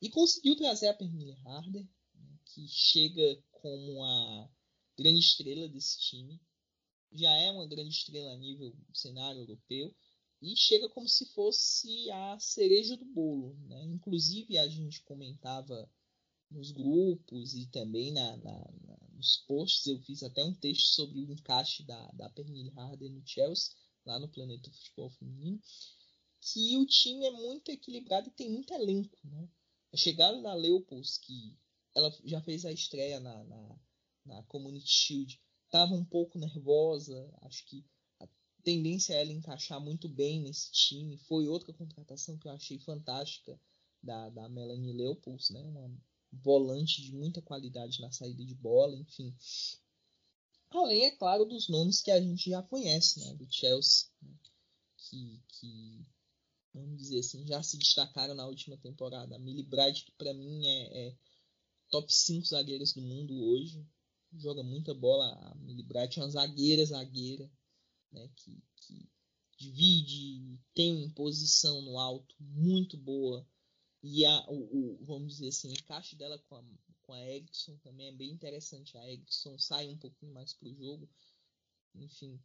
[0.00, 4.50] E conseguiu trazer a Pernille Harder, né, que chega como a
[4.98, 6.40] grande estrela desse time.
[7.12, 9.94] Já é uma grande estrela a nível cenário europeu.
[10.42, 13.54] E chega como se fosse a cereja do bolo.
[13.68, 13.84] Né?
[13.84, 15.90] Inclusive, a gente comentava
[16.50, 19.86] nos grupos e também na, na, na, nos posts.
[19.86, 22.72] Eu fiz até um texto sobre o encaixe da, da Pernille
[23.10, 25.60] no Chelsea, lá no Planeta Futebol Feminino.
[26.40, 29.18] Que o time é muito equilibrado e tem muito elenco.
[29.24, 29.48] Né?
[29.92, 31.58] A chegada da Leopolds, que
[31.94, 33.80] ela já fez a estreia na, na,
[34.28, 37.28] na Community Shield, estava um pouco nervosa.
[37.42, 37.84] Acho que
[38.20, 38.28] a
[38.62, 41.18] tendência é ela encaixar muito bem nesse time.
[41.18, 43.58] Foi outra contratação que eu achei fantástica
[44.02, 45.62] da, da Melanie Leopolds, né?
[45.62, 45.90] Uma
[46.32, 49.34] volante de muita qualidade na saída de bola, enfim.
[50.70, 53.34] Além, é claro, dos nomes que a gente já conhece, né?
[53.34, 54.36] Do Chelsea, né?
[54.96, 56.06] que, que
[56.74, 59.34] vamos dizer assim, já se destacaram na última temporada.
[59.34, 61.16] A Millie Bright, que para mim é, é,
[61.90, 63.84] top 5 zagueiras do mundo hoje,
[64.32, 65.32] joga muita bola.
[65.32, 67.50] A Millie Bright é uma zagueira, zagueira,
[68.12, 69.08] né, que, que
[69.58, 73.46] divide, tem posição no alto muito boa.
[74.02, 76.64] E a, o, o, vamos dizer assim, o encaixe dela com a,
[77.02, 78.96] com a Erickson também é bem interessante.
[78.96, 81.08] A Erickson sai um pouquinho mais pro jogo.
[81.94, 82.40] Enfim.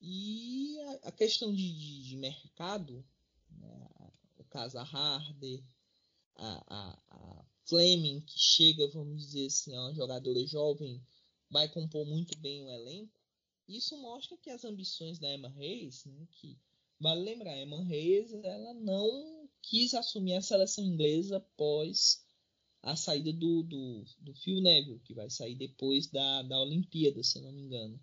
[0.00, 3.04] E a, a questão de, de, de mercado,
[3.50, 3.88] né?
[4.38, 5.62] o caso a Harder,
[6.36, 11.02] a, a, a, Fleming, que chega, vamos dizer assim, é uma jogadora jovem,
[11.50, 13.12] vai compor muito bem o elenco.
[13.68, 16.58] Isso mostra que as ambições da Emma Reis, né, que
[16.98, 22.24] vale lembrar, a Emma Reis ela não quis assumir a seleção inglesa após
[22.82, 27.40] a saída do, do, do Phil Neville, que vai sair depois da, da Olimpíada, se
[27.40, 28.00] não me engano.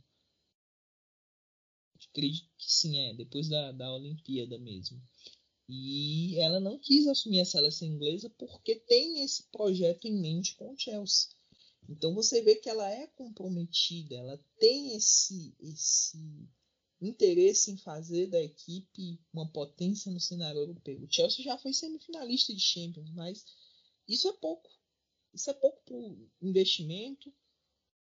[2.10, 5.02] Acredito que sim, é, depois da, da Olimpíada mesmo.
[5.72, 10.74] E ela não quis assumir a seleção inglesa porque tem esse projeto em mente com
[10.74, 11.30] o Chelsea.
[11.88, 16.18] Então você vê que ela é comprometida, ela tem esse, esse
[17.00, 21.04] interesse em fazer da equipe uma potência no cenário europeu.
[21.04, 23.46] O Chelsea já foi semifinalista de Champions, mas
[24.08, 24.72] isso é pouco.
[25.32, 27.32] Isso é pouco para o investimento.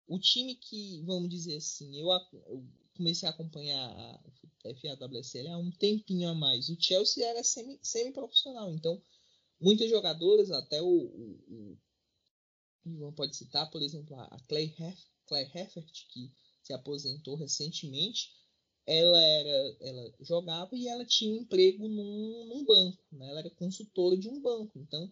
[0.06, 2.08] O time que, vamos dizer assim, eu,
[2.46, 2.64] eu
[2.98, 4.20] comecei a acompanhar a
[4.74, 6.68] FAWSL há um tempinho a mais.
[6.68, 9.00] O Chelsea era semi-profissional, então
[9.60, 11.78] muitas jogadoras, até o, o,
[12.84, 16.30] o Ivan pode citar, por exemplo, a Clay, Hef, Clay Heffert, que
[16.62, 18.30] se aposentou recentemente,
[18.84, 23.28] ela era ela jogava e ela tinha emprego num, num banco, né?
[23.28, 24.78] ela era consultora de um banco.
[24.78, 25.10] Então,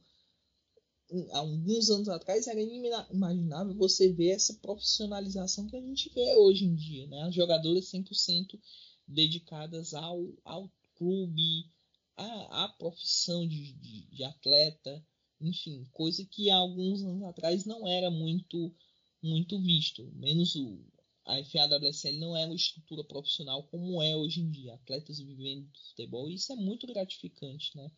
[1.31, 6.75] alguns anos atrás era inimaginável você ver essa profissionalização que a gente vê hoje em
[6.75, 7.23] dia, né?
[7.23, 8.59] As jogadoras 100%
[9.07, 11.71] dedicadas ao, ao clube,
[12.17, 15.05] à, à profissão de, de, de, atleta,
[15.41, 18.75] enfim, coisa que há alguns anos atrás não era muito
[19.23, 20.79] muito visto, menos o
[21.25, 25.79] a FAWSL não é uma estrutura profissional como é hoje em dia, atletas vivendo do
[25.89, 27.91] futebol, isso é muito gratificante, né?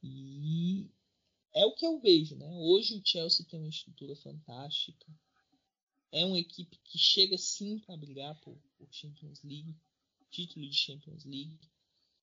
[0.00, 0.88] E
[1.54, 2.48] é o que eu vejo, né?
[2.58, 5.06] Hoje o Chelsea tem uma estrutura fantástica.
[6.12, 9.76] É uma equipe que chega sim para brigar por, por Champions League,
[10.30, 11.58] título de Champions League.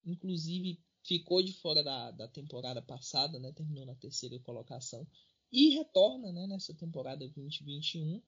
[0.06, 3.52] Inclusive ficou de fora da, da temporada passada, né?
[3.54, 5.08] Terminou na terceira colocação
[5.52, 6.48] e retorna, né?
[6.48, 8.22] Nessa temporada 2021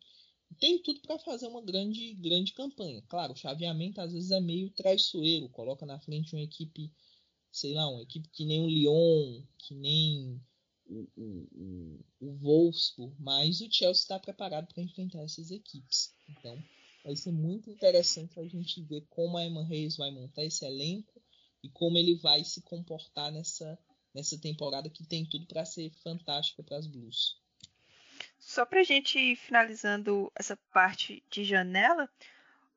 [0.57, 3.03] tem tudo para fazer uma grande, grande campanha.
[3.07, 6.91] Claro, o chaveamento às vezes é meio traiçoeiro, coloca na frente uma equipe,
[7.51, 10.41] sei lá, uma equipe que nem o Lyon, que nem
[10.89, 16.13] o, o, o, Wolfsburg, mas o Chelsea está preparado para enfrentar essas equipes.
[16.27, 16.61] Então,
[17.03, 21.21] vai ser muito interessante a gente ver como a Eman Reis vai montar esse elenco
[21.63, 23.77] e como ele vai se comportar nessa,
[24.13, 27.37] nessa temporada que tem tudo para ser fantástica para as Blues.
[28.39, 32.09] Só para a gente ir finalizando essa parte de janela,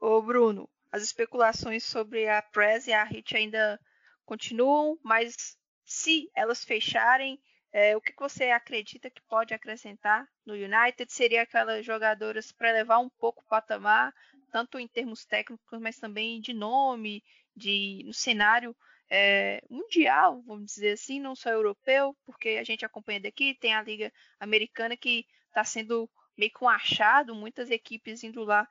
[0.00, 3.80] ô Bruno, as especulações sobre a Press e a Hit ainda
[4.26, 7.40] continuam, mas se elas fecharem,
[7.72, 11.10] é, o que você acredita que pode acrescentar no United?
[11.10, 14.14] Seria aquelas jogadoras para levar um pouco o patamar,
[14.50, 17.24] tanto em termos técnicos, mas também de nome,
[17.56, 18.76] de no cenário
[19.08, 23.82] é, mundial, vamos dizer assim, não só europeu, porque a gente acompanha daqui, tem a
[23.82, 28.68] Liga Americana que está sendo meio que um achado, muitas equipes indo lá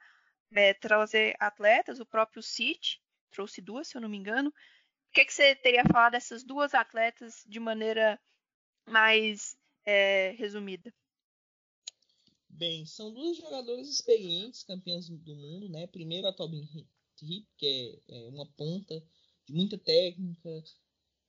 [0.51, 4.49] é, trazer atletas, o próprio City trouxe duas, se eu não me engano.
[4.49, 8.19] O que, que você teria falado dessas duas atletas de maneira
[8.91, 10.93] mais é, resumida?
[12.49, 15.87] Bem, são duas jogadoras experientes, campeãs do mundo, né?
[15.87, 16.87] Primeiro a Tobin Heap,
[17.57, 19.03] que é, é uma ponta
[19.47, 20.63] de muita técnica,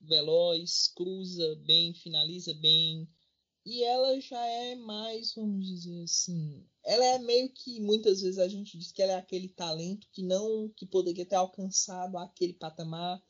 [0.00, 3.08] veloz, cruza bem, finaliza bem.
[3.64, 8.48] E ela já é mais, vamos dizer assim, ela é meio que muitas vezes a
[8.48, 13.22] gente diz que ela é aquele talento que não que poderia ter alcançado aquele patamar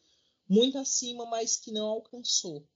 [0.49, 2.66] muito acima, mas que não alcançou.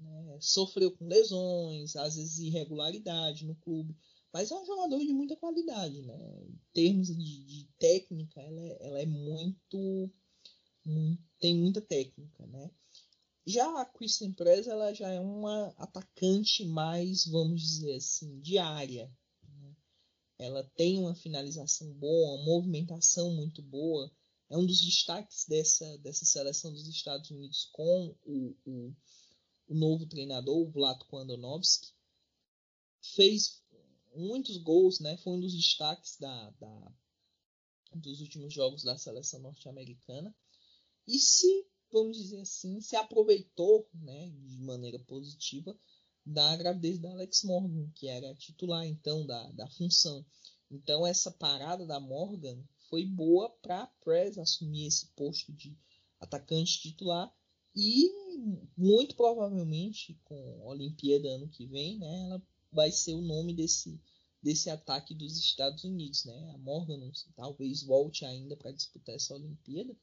[0.00, 0.38] Né?
[0.40, 3.96] Sofreu com lesões, às vezes irregularidade no clube,
[4.32, 6.44] mas é um jogador de muita qualidade, né?
[6.44, 10.10] Em termos de, de técnica, ela é, ela é muito,
[10.84, 12.70] muito, tem muita técnica, né?
[13.46, 19.12] Já a Kristen Press, ela já é uma atacante mais, vamos dizer assim, diária.
[19.42, 19.76] Né?
[20.38, 24.10] Ela tem uma finalização boa, uma movimentação muito boa.
[24.48, 28.94] É um dos destaques dessa, dessa seleção dos Estados Unidos com o, o
[29.70, 31.92] o novo treinador, o Vlatko Andonovski,
[33.14, 33.62] fez
[34.16, 35.16] muitos gols, né?
[35.18, 36.92] Foi um dos destaques da, da
[37.94, 40.34] dos últimos jogos da seleção norte-americana.
[41.06, 45.76] E se, vamos dizer assim, se aproveitou, né, de maneira positiva
[46.26, 50.24] da gravidez da Alex Morgan, que era titular então da, da função.
[50.70, 55.76] Então essa parada da Morgan foi boa para a Press assumir esse posto de
[56.20, 57.32] atacante titular
[57.74, 58.19] e
[58.76, 64.00] muito provavelmente com a Olimpíada ano que vem, né, ela vai ser o nome desse,
[64.42, 66.50] desse ataque dos Estados Unidos, né?
[66.54, 69.96] A Morgan talvez volte ainda para disputar essa Olimpíada,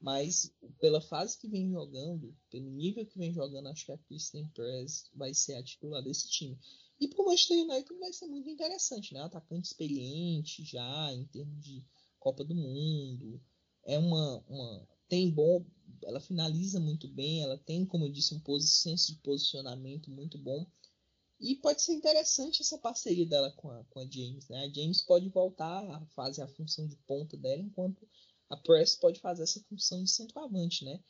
[0.00, 4.48] mas pela fase que vem jogando, pelo nível que vem jogando, acho que a Kristen
[4.48, 6.58] Press vai ser a titular desse time.
[7.00, 9.20] E para o Manchester United vai ser muito interessante, né?
[9.20, 11.84] Atacante experiente já em termos de
[12.18, 13.40] Copa do Mundo,
[13.84, 15.64] é uma, uma tem bom,
[16.02, 20.66] ela finaliza muito bem, ela tem, como eu disse, um senso de posicionamento muito bom.
[21.40, 24.48] E pode ser interessante essa parceria dela com a, com a James.
[24.48, 24.64] Né?
[24.64, 28.08] A James pode voltar a fazer a função de ponta dela, enquanto
[28.48, 30.84] a Press pode fazer essa função de centroavante.
[30.84, 31.00] Né?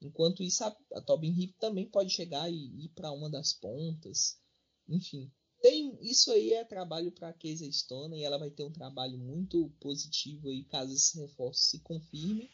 [0.00, 4.38] Enquanto isso, a, a Tobin Heath também pode chegar e ir para uma das pontas.
[4.88, 5.30] Enfim,
[5.62, 9.18] tem isso aí é trabalho para a Casey Stone e ela vai ter um trabalho
[9.18, 12.50] muito positivo aí caso esse reforço se confirme.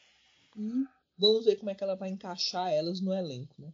[0.57, 0.85] E
[1.23, 3.73] vamos ver como é que ela vai encaixar elas no elenco, né?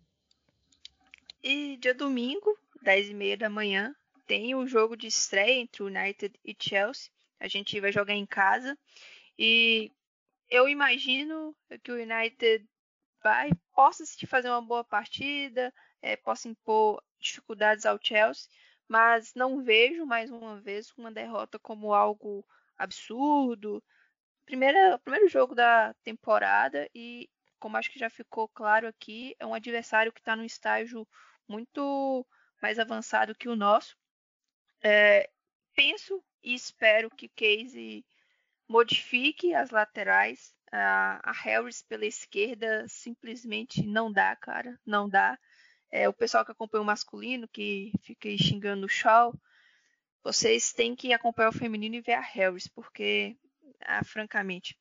[1.42, 3.94] E dia domingo, 10 e meia da manhã,
[4.26, 7.10] tem o jogo de estreia entre United e Chelsea.
[7.40, 8.76] A gente vai jogar em casa.
[9.38, 9.90] E
[10.50, 12.68] eu imagino que o United
[13.22, 15.72] vai possa se fazer uma boa partida,
[16.02, 18.50] é, possa impor dificuldades ao Chelsea,
[18.86, 22.44] mas não vejo mais uma vez uma derrota como algo
[22.76, 23.82] absurdo,
[24.44, 27.28] primeira, primeiro jogo da temporada e,
[27.58, 31.06] como acho que já ficou claro aqui, é um adversário que está num estágio
[31.46, 32.26] muito
[32.60, 33.96] mais avançado que o nosso.
[34.82, 35.28] É,
[35.74, 38.04] penso e espero que Casey
[38.68, 40.54] modifique as laterais.
[40.70, 45.38] A, a Harris pela esquerda simplesmente não dá, cara, não dá.
[45.90, 49.34] É, o pessoal que acompanha o masculino, que fica xingando o Shaw,
[50.22, 53.34] vocês têm que acompanhar o feminino e ver a Harris, porque,
[53.80, 54.76] ah, francamente,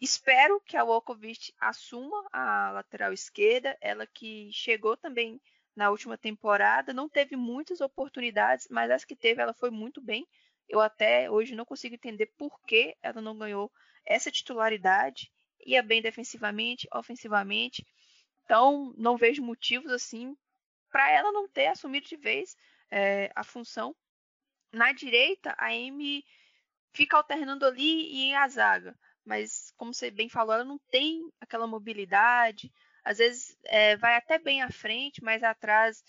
[0.00, 5.40] espero que a Wolkovic assuma a lateral esquerda, ela que chegou também
[5.76, 10.26] na última temporada, não teve muitas oportunidades, mas as que teve ela foi muito bem.
[10.68, 13.70] Eu até hoje não consigo entender por que ela não ganhou
[14.04, 15.32] essa titularidade.
[15.66, 17.86] Ia bem defensivamente, ofensivamente.
[18.44, 20.36] Então, não vejo motivos assim
[20.90, 22.56] para ela não ter assumido de vez
[22.90, 23.94] é, a função.
[24.72, 26.24] Na direita, a Amy
[26.92, 28.96] fica alternando ali e em a zaga.
[29.24, 32.72] Mas, como você bem falou, ela não tem aquela mobilidade.
[33.04, 36.02] Às vezes é, vai até bem à frente, mas atrás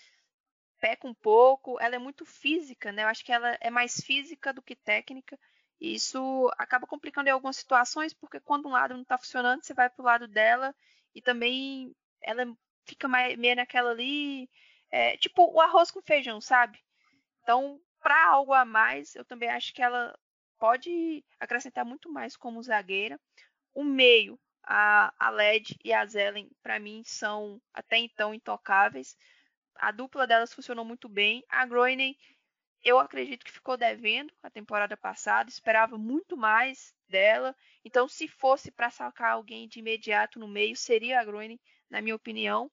[0.79, 1.79] peca um pouco.
[1.79, 3.03] Ela é muito física, né?
[3.03, 5.37] Eu acho que ela é mais física do que técnica.
[5.79, 9.73] E isso acaba complicando em algumas situações, porque quando um lado não está funcionando, você
[9.73, 10.75] vai para o lado dela
[11.15, 12.45] e também ela
[12.85, 14.49] fica mais, meio naquela ali,
[14.91, 16.79] é, tipo o arroz com feijão, sabe?
[17.41, 20.17] Então, para algo a mais, eu também acho que ela
[20.61, 23.19] pode acrescentar muito mais como zagueira.
[23.73, 29.17] O meio, a, a LED e a Zelen, para mim, são até então intocáveis.
[29.73, 31.43] A dupla delas funcionou muito bem.
[31.49, 32.15] A Groening,
[32.83, 37.55] eu acredito que ficou devendo a temporada passada, esperava muito mais dela.
[37.83, 41.59] Então, se fosse para sacar alguém de imediato no meio, seria a Groening,
[41.89, 42.69] na minha opinião.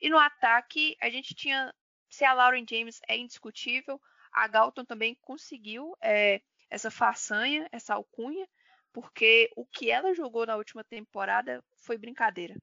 [0.00, 1.74] E no ataque, a gente tinha.
[2.08, 6.40] Se a Lauren James é indiscutível, a Galton também conseguiu é,
[6.72, 8.48] essa façanha, essa alcunha,
[8.94, 12.56] porque o que ela jogou na última temporada foi brincadeira.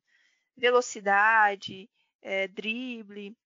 [0.57, 1.88] Velocidade,
[2.20, 3.38] é, drible,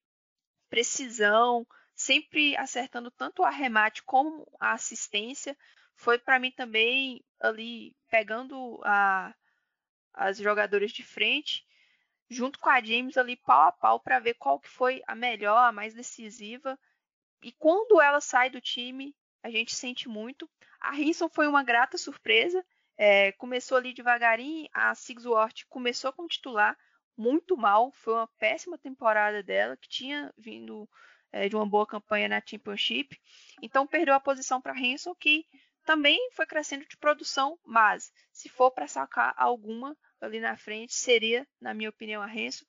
[0.70, 5.58] precisão, sempre acertando tanto o arremate como a assistência.
[5.96, 9.36] Foi para mim também ali pegando a,
[10.14, 11.68] as jogadoras de frente,
[12.30, 15.58] junto com a James ali pau a pau para ver qual que foi a melhor,
[15.58, 16.80] a mais decisiva.
[17.42, 20.50] E quando ela sai do time, a gente sente muito.
[20.80, 22.66] A Hinson foi uma grata surpresa.
[22.98, 26.78] É, começou ali devagarinho, a Sigsworth começou como titular,
[27.18, 30.88] muito mal, foi uma péssima temporada dela, que tinha vindo
[31.32, 33.20] é, de uma boa campanha na Championship,
[33.62, 35.46] então perdeu a posição para Hanson, que
[35.84, 41.48] também foi crescendo de produção, mas se for para sacar alguma ali na frente, seria,
[41.60, 42.66] na minha opinião, a Hanson.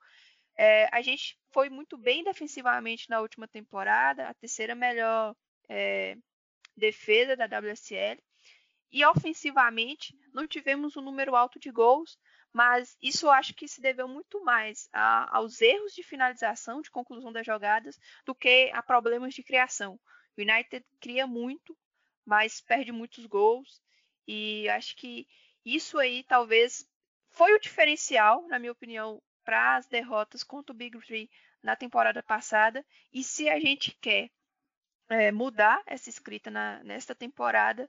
[0.57, 5.37] É, a gente foi muito bem defensivamente na última temporada, a terceira melhor
[5.69, 6.17] é,
[6.77, 8.23] defesa da WSL.
[8.91, 12.19] E ofensivamente, não tivemos um número alto de gols,
[12.53, 16.91] mas isso eu acho que se deveu muito mais a, aos erros de finalização, de
[16.91, 19.99] conclusão das jogadas, do que a problemas de criação.
[20.39, 21.77] O United cria muito,
[22.25, 23.83] mas perde muitos gols,
[24.27, 25.27] e acho que
[25.65, 26.89] isso aí talvez
[27.31, 31.29] foi o diferencial, na minha opinião, para as derrotas contra o Big Three
[31.63, 32.85] na temporada passada.
[33.13, 34.31] E se a gente quer
[35.09, 37.89] é, mudar essa escrita na, nesta temporada,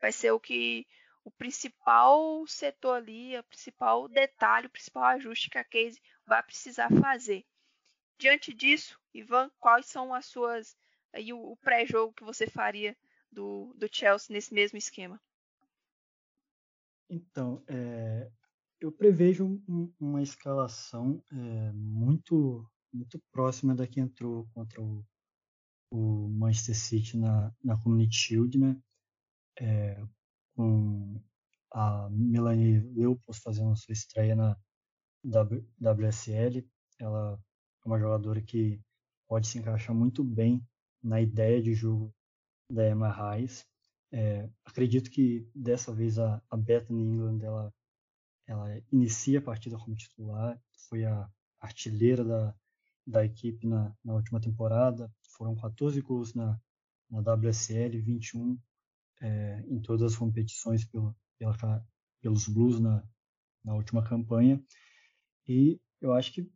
[0.00, 0.86] vai ser o que
[1.24, 6.88] o principal setor ali, o principal detalhe, o principal ajuste que a Case vai precisar
[7.00, 7.44] fazer.
[8.18, 10.76] Diante disso, Ivan, quais são as suas
[11.12, 12.96] aí o, o pré-jogo que você faria
[13.30, 15.20] do, do Chelsea nesse mesmo esquema?
[17.08, 18.30] Então, é,
[18.80, 25.04] eu prevejo um, uma escalação é, muito muito próxima da que entrou contra o,
[25.90, 28.76] o Manchester City na, na Community Shield, né?
[29.58, 30.02] É,
[30.54, 31.20] com
[31.72, 34.56] a Melanie Leupolz fazendo sua estreia na
[35.24, 36.66] WSL.
[36.98, 37.38] Ela
[37.84, 38.80] é uma jogadora que
[39.28, 40.66] pode se encaixar muito bem
[41.02, 42.14] na ideia de jogo
[42.70, 43.64] da Emma Reis.
[44.12, 47.74] É, acredito que dessa vez a, a Bethany England ela,
[48.46, 51.28] ela inicia a partida como titular, foi a
[51.60, 52.54] artilheira da,
[53.06, 55.12] da equipe na, na última temporada.
[55.36, 56.60] Foram 14 gols na,
[57.10, 58.58] na WSL, 21
[59.20, 61.86] é, em todas as competições pelo, pela,
[62.20, 63.02] pelos Blues na,
[63.64, 64.62] na última campanha.
[65.46, 66.50] E eu acho que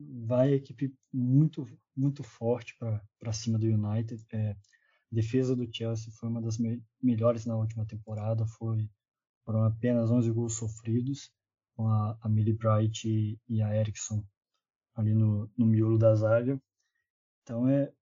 [0.00, 1.66] vai a equipe muito,
[1.96, 4.24] muito forte para cima do United.
[4.32, 4.56] É,
[5.10, 8.88] defesa do Chelsea foi uma das me melhores na última temporada, foi,
[9.44, 11.30] foram apenas 11 gols sofridos,
[11.74, 14.24] com a, a Millie Bright e, e a Eriksson
[14.94, 16.60] ali no, no miolo da zaga.
[17.42, 17.92] Então é,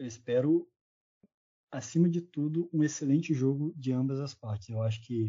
[0.00, 0.66] eu espero
[1.70, 4.70] acima de tudo, um excelente jogo de ambas as partes.
[4.70, 5.26] Eu acho que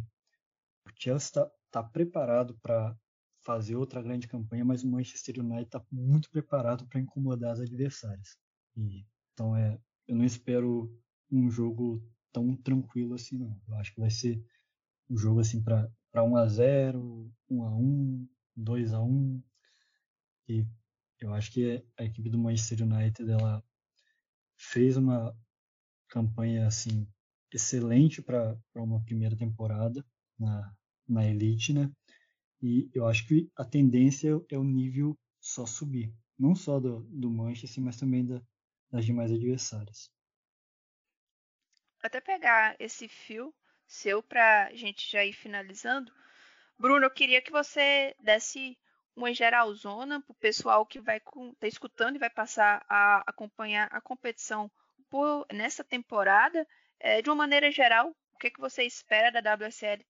[0.88, 2.98] o Chelsea está tá preparado para
[3.44, 8.38] fazer outra grande campanha, mas o Manchester United está muito preparado para incomodar as adversárias.
[8.78, 10.98] E Então é, eu não espero
[11.30, 12.02] um jogo
[12.32, 13.62] tão tranquilo assim não.
[13.68, 14.42] Eu acho que vai ser
[15.10, 19.44] um jogo assim para para 1 a 0, 1 a 1, 2 a 1
[20.50, 20.66] e
[21.22, 23.64] eu acho que a equipe do Manchester United ela
[24.62, 25.36] fez uma
[26.08, 27.08] campanha assim
[27.52, 30.06] excelente para uma primeira temporada
[30.38, 30.74] na,
[31.08, 31.92] na elite, né?
[32.62, 37.30] E eu acho que a tendência é o nível só subir, não só do, do
[37.30, 38.42] Manchester, mas também da,
[38.92, 40.12] das demais adversárias.
[42.04, 43.54] Até pegar esse fio
[43.88, 46.12] seu para a gente já ir finalizando,
[46.78, 48.78] Bruno, eu queria que você desse
[49.16, 53.88] uma geralzona para o pessoal que vai estar tá escutando e vai passar a acompanhar
[53.92, 54.72] a competição
[55.10, 56.68] por, nessa temporada.
[57.00, 60.06] É, de uma maneira geral, o que, que você espera da WSL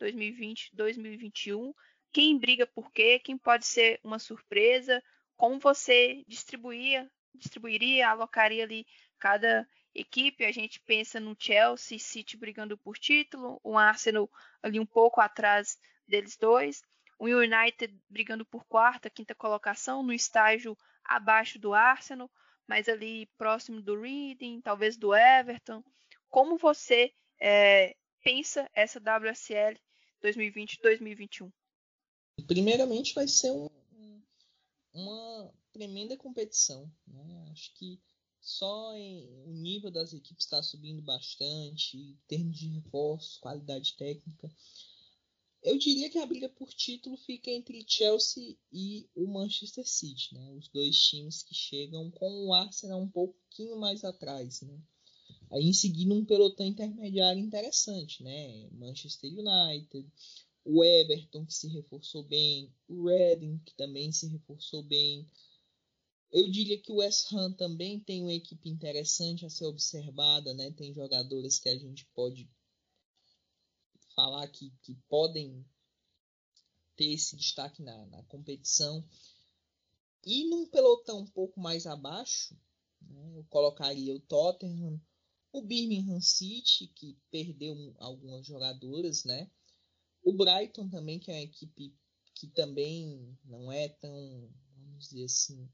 [0.00, 1.72] 2020-2021?
[2.12, 3.18] Quem briga por quê?
[3.18, 5.02] Quem pode ser uma surpresa?
[5.36, 8.86] Como você distribuía, distribuiria, alocaria ali
[9.18, 10.44] cada equipe?
[10.44, 14.30] A gente pensa no Chelsea, City brigando por título, o Arsenal
[14.62, 16.82] ali um pouco atrás deles dois
[17.18, 22.30] o United brigando por quarta, quinta colocação, no estágio abaixo do Arsenal,
[22.66, 25.82] mas ali próximo do Reading, talvez do Everton.
[26.28, 29.78] Como você é, pensa essa WSL
[30.22, 31.52] 2020-2021?
[32.46, 33.68] Primeiramente vai ser um,
[34.94, 36.90] uma tremenda competição.
[37.06, 37.48] Né?
[37.50, 38.00] Acho que
[38.40, 44.50] só em, o nível das equipes está subindo bastante, em termos de reforço, qualidade técnica.
[45.62, 50.52] Eu diria que a briga por título fica entre Chelsea e o Manchester City, né?
[50.54, 54.76] Os dois times que chegam com o Arsenal um pouquinho mais atrás, né?
[55.52, 58.68] Aí em seguida um pelotão intermediário interessante, né?
[58.72, 60.10] Manchester United,
[60.64, 65.24] o Everton que se reforçou bem, o Reading que também se reforçou bem.
[66.32, 70.72] Eu diria que o West Ham também tem uma equipe interessante a ser observada, né?
[70.72, 72.50] Tem jogadores que a gente pode
[74.14, 75.64] falar que, que podem
[76.96, 79.04] ter esse destaque na, na competição.
[80.24, 82.56] E num pelotão um pouco mais abaixo,
[83.00, 85.00] né, eu colocaria o Tottenham,
[85.52, 89.50] o Birmingham City, que perdeu algumas jogadoras, né?
[90.22, 91.94] O Brighton também, que é uma equipe
[92.34, 95.68] que também não é tão, vamos dizer assim.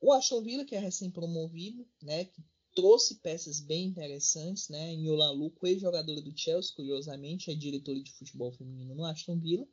[0.00, 2.26] O Aston Villa, que é recém-promovido, né?
[2.26, 4.92] Que trouxe peças bem interessantes, né?
[4.92, 9.66] Em Olaluco, ex-jogadora do Chelsea, curiosamente, é diretora de futebol feminino no Aston Villa.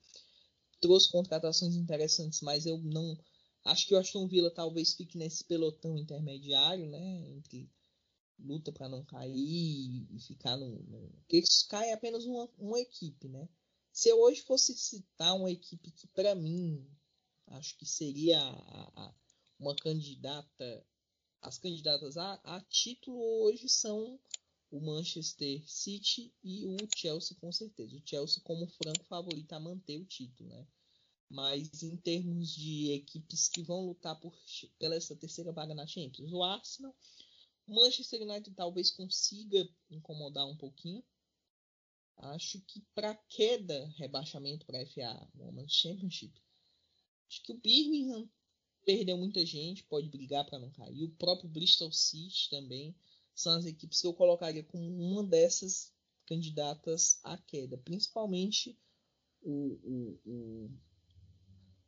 [0.80, 3.18] Trouxe contratações interessantes, mas eu não
[3.66, 7.30] acho que o Aston Villa talvez fique nesse pelotão intermediário, né?
[7.30, 7.70] Entre
[8.40, 11.12] luta para não cair e ficar no, no...
[11.70, 13.48] cai apenas uma, uma equipe, né?
[13.92, 16.88] Se eu hoje fosse citar uma equipe que para mim
[17.48, 19.16] acho que seria a, a,
[19.60, 20.86] uma candidata
[21.42, 24.20] as candidatas a, a título hoje são
[24.70, 27.96] o Manchester City e o Chelsea, com certeza.
[27.96, 30.66] O Chelsea como franco favorito a manter o título, né?
[31.30, 34.34] Mas em termos de equipes que vão lutar por,
[34.78, 36.96] pela essa terceira vaga na Champions, o Arsenal,
[37.68, 41.04] o Manchester United talvez consiga incomodar um pouquinho.
[42.18, 46.34] Acho que para queda, rebaixamento para a FA Women's Championship,
[47.28, 48.30] acho que o Birmingham
[48.86, 51.04] perdeu muita gente, pode brigar para não cair.
[51.04, 52.96] O próprio Bristol City também
[53.34, 55.94] são as equipes que eu colocaria como uma dessas
[56.26, 58.78] candidatas à queda, principalmente
[59.42, 60.72] o, o, o,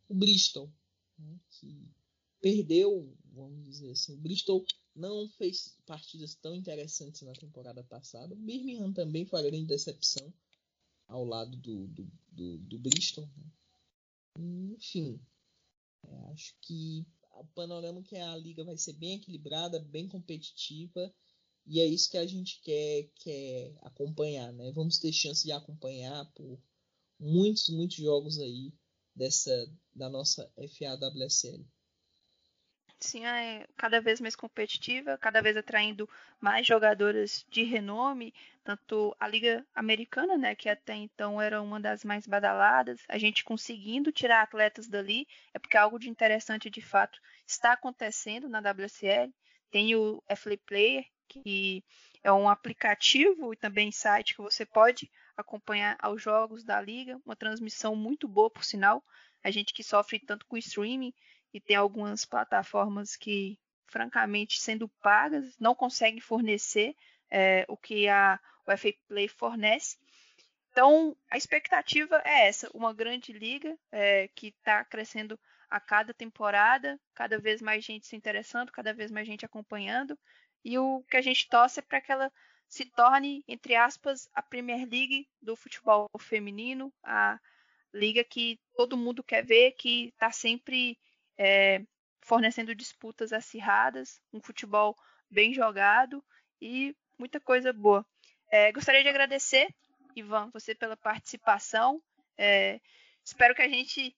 [0.09, 0.71] o Bristol,
[1.17, 1.87] né, que
[2.41, 4.65] perdeu, vamos dizer assim, o Bristol
[4.95, 8.33] não fez partidas tão interessantes na temporada passada.
[8.33, 10.33] O Birmingham também foi a grande decepção
[11.07, 13.29] ao lado do, do, do, do Bristol.
[13.37, 14.73] Né?
[14.75, 15.19] Enfim,
[16.07, 21.13] é, acho que o panorama que a liga vai ser bem equilibrada, bem competitiva,
[21.65, 24.71] e é isso que a gente quer, quer acompanhar, né?
[24.71, 26.59] Vamos ter chance de acompanhar por
[27.19, 28.73] muitos, muitos jogos aí
[29.15, 29.51] dessa
[29.95, 31.65] da nossa FAWSL.
[33.05, 38.33] Sim, é cada vez mais competitiva, cada vez atraindo mais jogadoras de renome,
[38.63, 43.43] tanto a Liga Americana, né, que até então era uma das mais badaladas, a gente
[43.43, 49.33] conseguindo tirar atletas dali, é porque algo de interessante de fato está acontecendo na WSL.
[49.69, 51.83] Tem o FLA Player, que
[52.23, 57.35] é um aplicativo e também site que você pode acompanhar os jogos da liga, uma
[57.35, 59.03] transmissão muito boa por sinal.
[59.43, 61.13] A gente que sofre tanto com streaming
[61.53, 66.95] e tem algumas plataformas que, francamente, sendo pagas, não conseguem fornecer
[67.29, 68.39] é, o que a
[68.77, 69.97] FA Play fornece.
[70.71, 75.39] Então, a expectativa é essa: uma grande liga é, que está crescendo
[75.69, 80.17] a cada temporada, cada vez mais gente se interessando, cada vez mais gente acompanhando.
[80.63, 82.31] E o que a gente torce é para que ela
[82.67, 87.39] se torne, entre aspas, a Premier League do futebol feminino, a
[87.93, 90.97] liga que todo mundo quer ver, que está sempre
[91.37, 91.83] é,
[92.21, 94.95] fornecendo disputas acirradas, um futebol
[95.29, 96.23] bem jogado
[96.61, 98.05] e muita coisa boa.
[98.49, 99.73] É, gostaria de agradecer,
[100.15, 102.01] Ivan, você pela participação.
[102.37, 102.79] É,
[103.23, 104.15] espero que a gente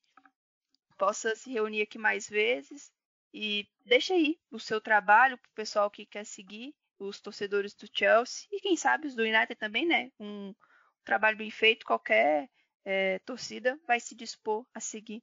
[0.97, 2.91] possa se reunir aqui mais vezes
[3.33, 7.87] e deixa aí o seu trabalho para o pessoal que quer seguir, os torcedores do
[7.91, 10.11] Chelsea e quem sabe os do United também, né?
[10.19, 10.55] Um
[11.03, 12.49] trabalho bem feito, qualquer
[12.85, 15.21] é, torcida vai se dispor a seguir.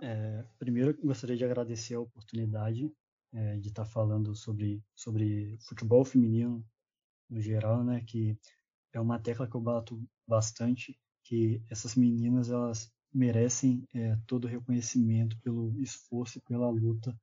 [0.00, 2.92] É, primeiro, gostaria de agradecer a oportunidade
[3.32, 6.64] é, de estar falando sobre, sobre futebol feminino
[7.28, 8.02] no geral, né?
[8.06, 8.38] Que
[8.92, 14.48] é uma tecla que eu bato bastante, que essas meninas elas merecem é, todo o
[14.48, 17.18] reconhecimento pelo esforço e pela luta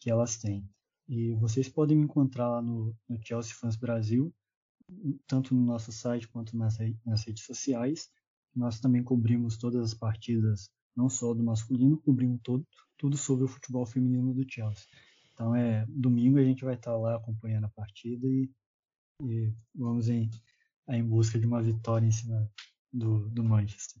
[0.00, 0.68] que elas têm.
[1.06, 4.34] E vocês podem me encontrar lá no, no Chelsea Fans Brasil,
[5.26, 8.10] tanto no nosso site quanto nas, nas redes sociais.
[8.54, 12.66] Nós também cobrimos todas as partidas, não só do masculino, cobrimos todo,
[12.96, 14.86] tudo sobre o futebol feminino do Chelsea.
[15.32, 18.48] Então é domingo a gente vai estar lá acompanhando a partida e,
[19.22, 20.30] e vamos em,
[20.88, 22.48] em busca de uma vitória em cima
[22.92, 24.00] do, do Manchester.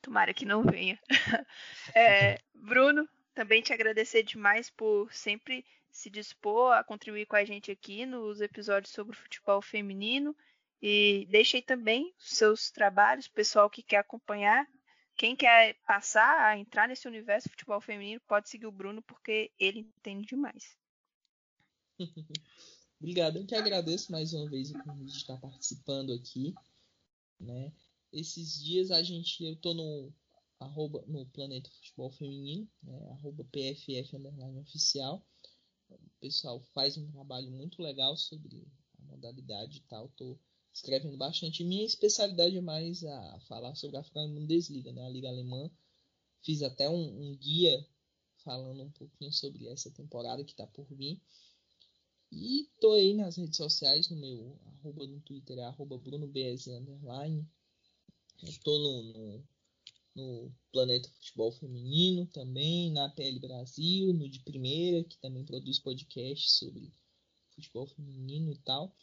[0.00, 0.98] Tomara que não venha.
[1.94, 7.70] É, Bruno, também te agradecer demais por sempre se dispor a contribuir com a gente
[7.70, 10.36] aqui nos episódios sobre futebol feminino.
[10.80, 14.66] E deixe também seus trabalhos, pessoal que quer acompanhar.
[15.20, 19.52] Quem quer passar a entrar nesse universo de futebol feminino pode seguir o Bruno, porque
[19.58, 20.78] ele entende demais.
[22.98, 26.54] Obrigado, eu que agradeço mais uma vez o convite de estar participando aqui.
[27.38, 27.70] Né?
[28.10, 30.10] Esses dias a gente, eu tô no
[30.58, 34.16] arroba, no Planeta Futebol Feminino, né, arroba PFF
[34.58, 35.22] oficial.
[35.90, 38.66] O pessoal faz um trabalho muito legal sobre
[38.98, 40.08] a modalidade e tal.
[40.16, 40.38] Tô
[40.72, 41.64] escrevendo bastante.
[41.64, 45.70] Minha especialidade é mais a falar sobre a Frauen Bundesliga, né, a Liga Alemã.
[46.42, 47.86] Fiz até um, um guia
[48.44, 51.20] falando um pouquinho sobre essa temporada que está por vir.
[52.32, 57.46] E tô aí nas redes sociais, no meu arroba no Twitter é arroba BrunoBS underline.
[58.42, 59.44] Estou no, no,
[60.14, 66.52] no, Planeta Futebol Feminino também, na PL Brasil, no De Primeira, que também produz podcast
[66.52, 66.92] sobre
[67.54, 68.94] futebol feminino e tal.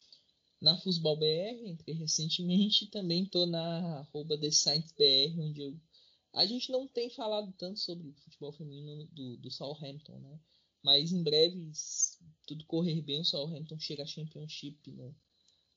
[0.59, 5.79] Na Futebol BR, entrei recentemente, também estou na arroba The Science BR, onde eu...
[6.33, 10.39] a gente não tem falado tanto sobre futebol feminino do, do Southampton, né?
[10.83, 11.71] Mas em breve,
[12.45, 15.15] tudo correr bem, o Southampton chega à Championship no,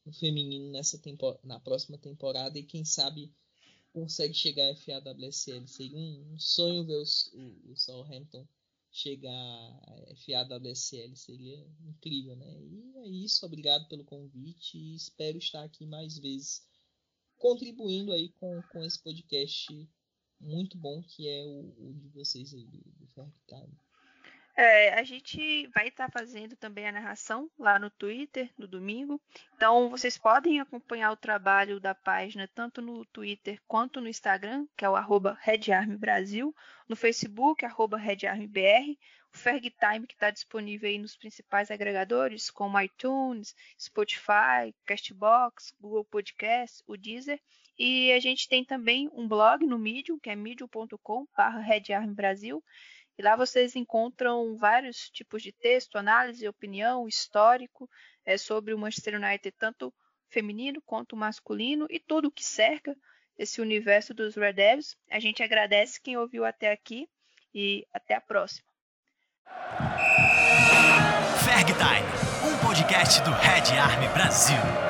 [0.07, 3.35] no feminino nessa tempo, na próxima temporada e quem sabe
[3.93, 5.67] consegue chegar à FAWSL.
[5.67, 7.03] Seria um, sonho ver
[7.33, 8.47] o, o Southampton
[8.91, 11.15] chegar à FAWSL.
[11.17, 12.61] Seria incrível, né?
[12.63, 13.47] E é isso.
[13.47, 16.63] Obrigado pelo convite e espero estar aqui mais vezes
[17.37, 19.89] contribuindo aí com, com esse podcast
[20.41, 23.07] muito bom que é o, o de vocês aí do, do
[23.47, 23.79] Time.
[24.57, 29.21] É, a gente vai estar tá fazendo também a narração lá no Twitter no domingo.
[29.55, 34.85] Então vocês podem acompanhar o trabalho da página tanto no Twitter quanto no Instagram, que
[34.85, 35.39] é o arroba
[35.99, 36.55] Brasil,
[36.89, 38.99] no Facebook, arroba RedArmBR,
[39.33, 46.83] o FergTime que está disponível aí nos principais agregadores, como iTunes, Spotify, Castbox, Google Podcast,
[46.87, 47.41] o Deezer.
[47.79, 51.31] E a gente tem também um blog no Medium, que é medium.com.br
[53.21, 57.87] e lá vocês encontram vários tipos de texto, análise, opinião, histórico
[58.25, 59.93] é, sobre o Manchester United, tanto
[60.31, 62.97] feminino quanto masculino, e tudo o que cerca
[63.37, 64.97] esse universo dos Red Devils.
[65.11, 67.11] A gente agradece quem ouviu até aqui
[67.55, 68.67] e até a próxima.
[71.45, 74.90] Ferg Time, um podcast do Red Army Brasil.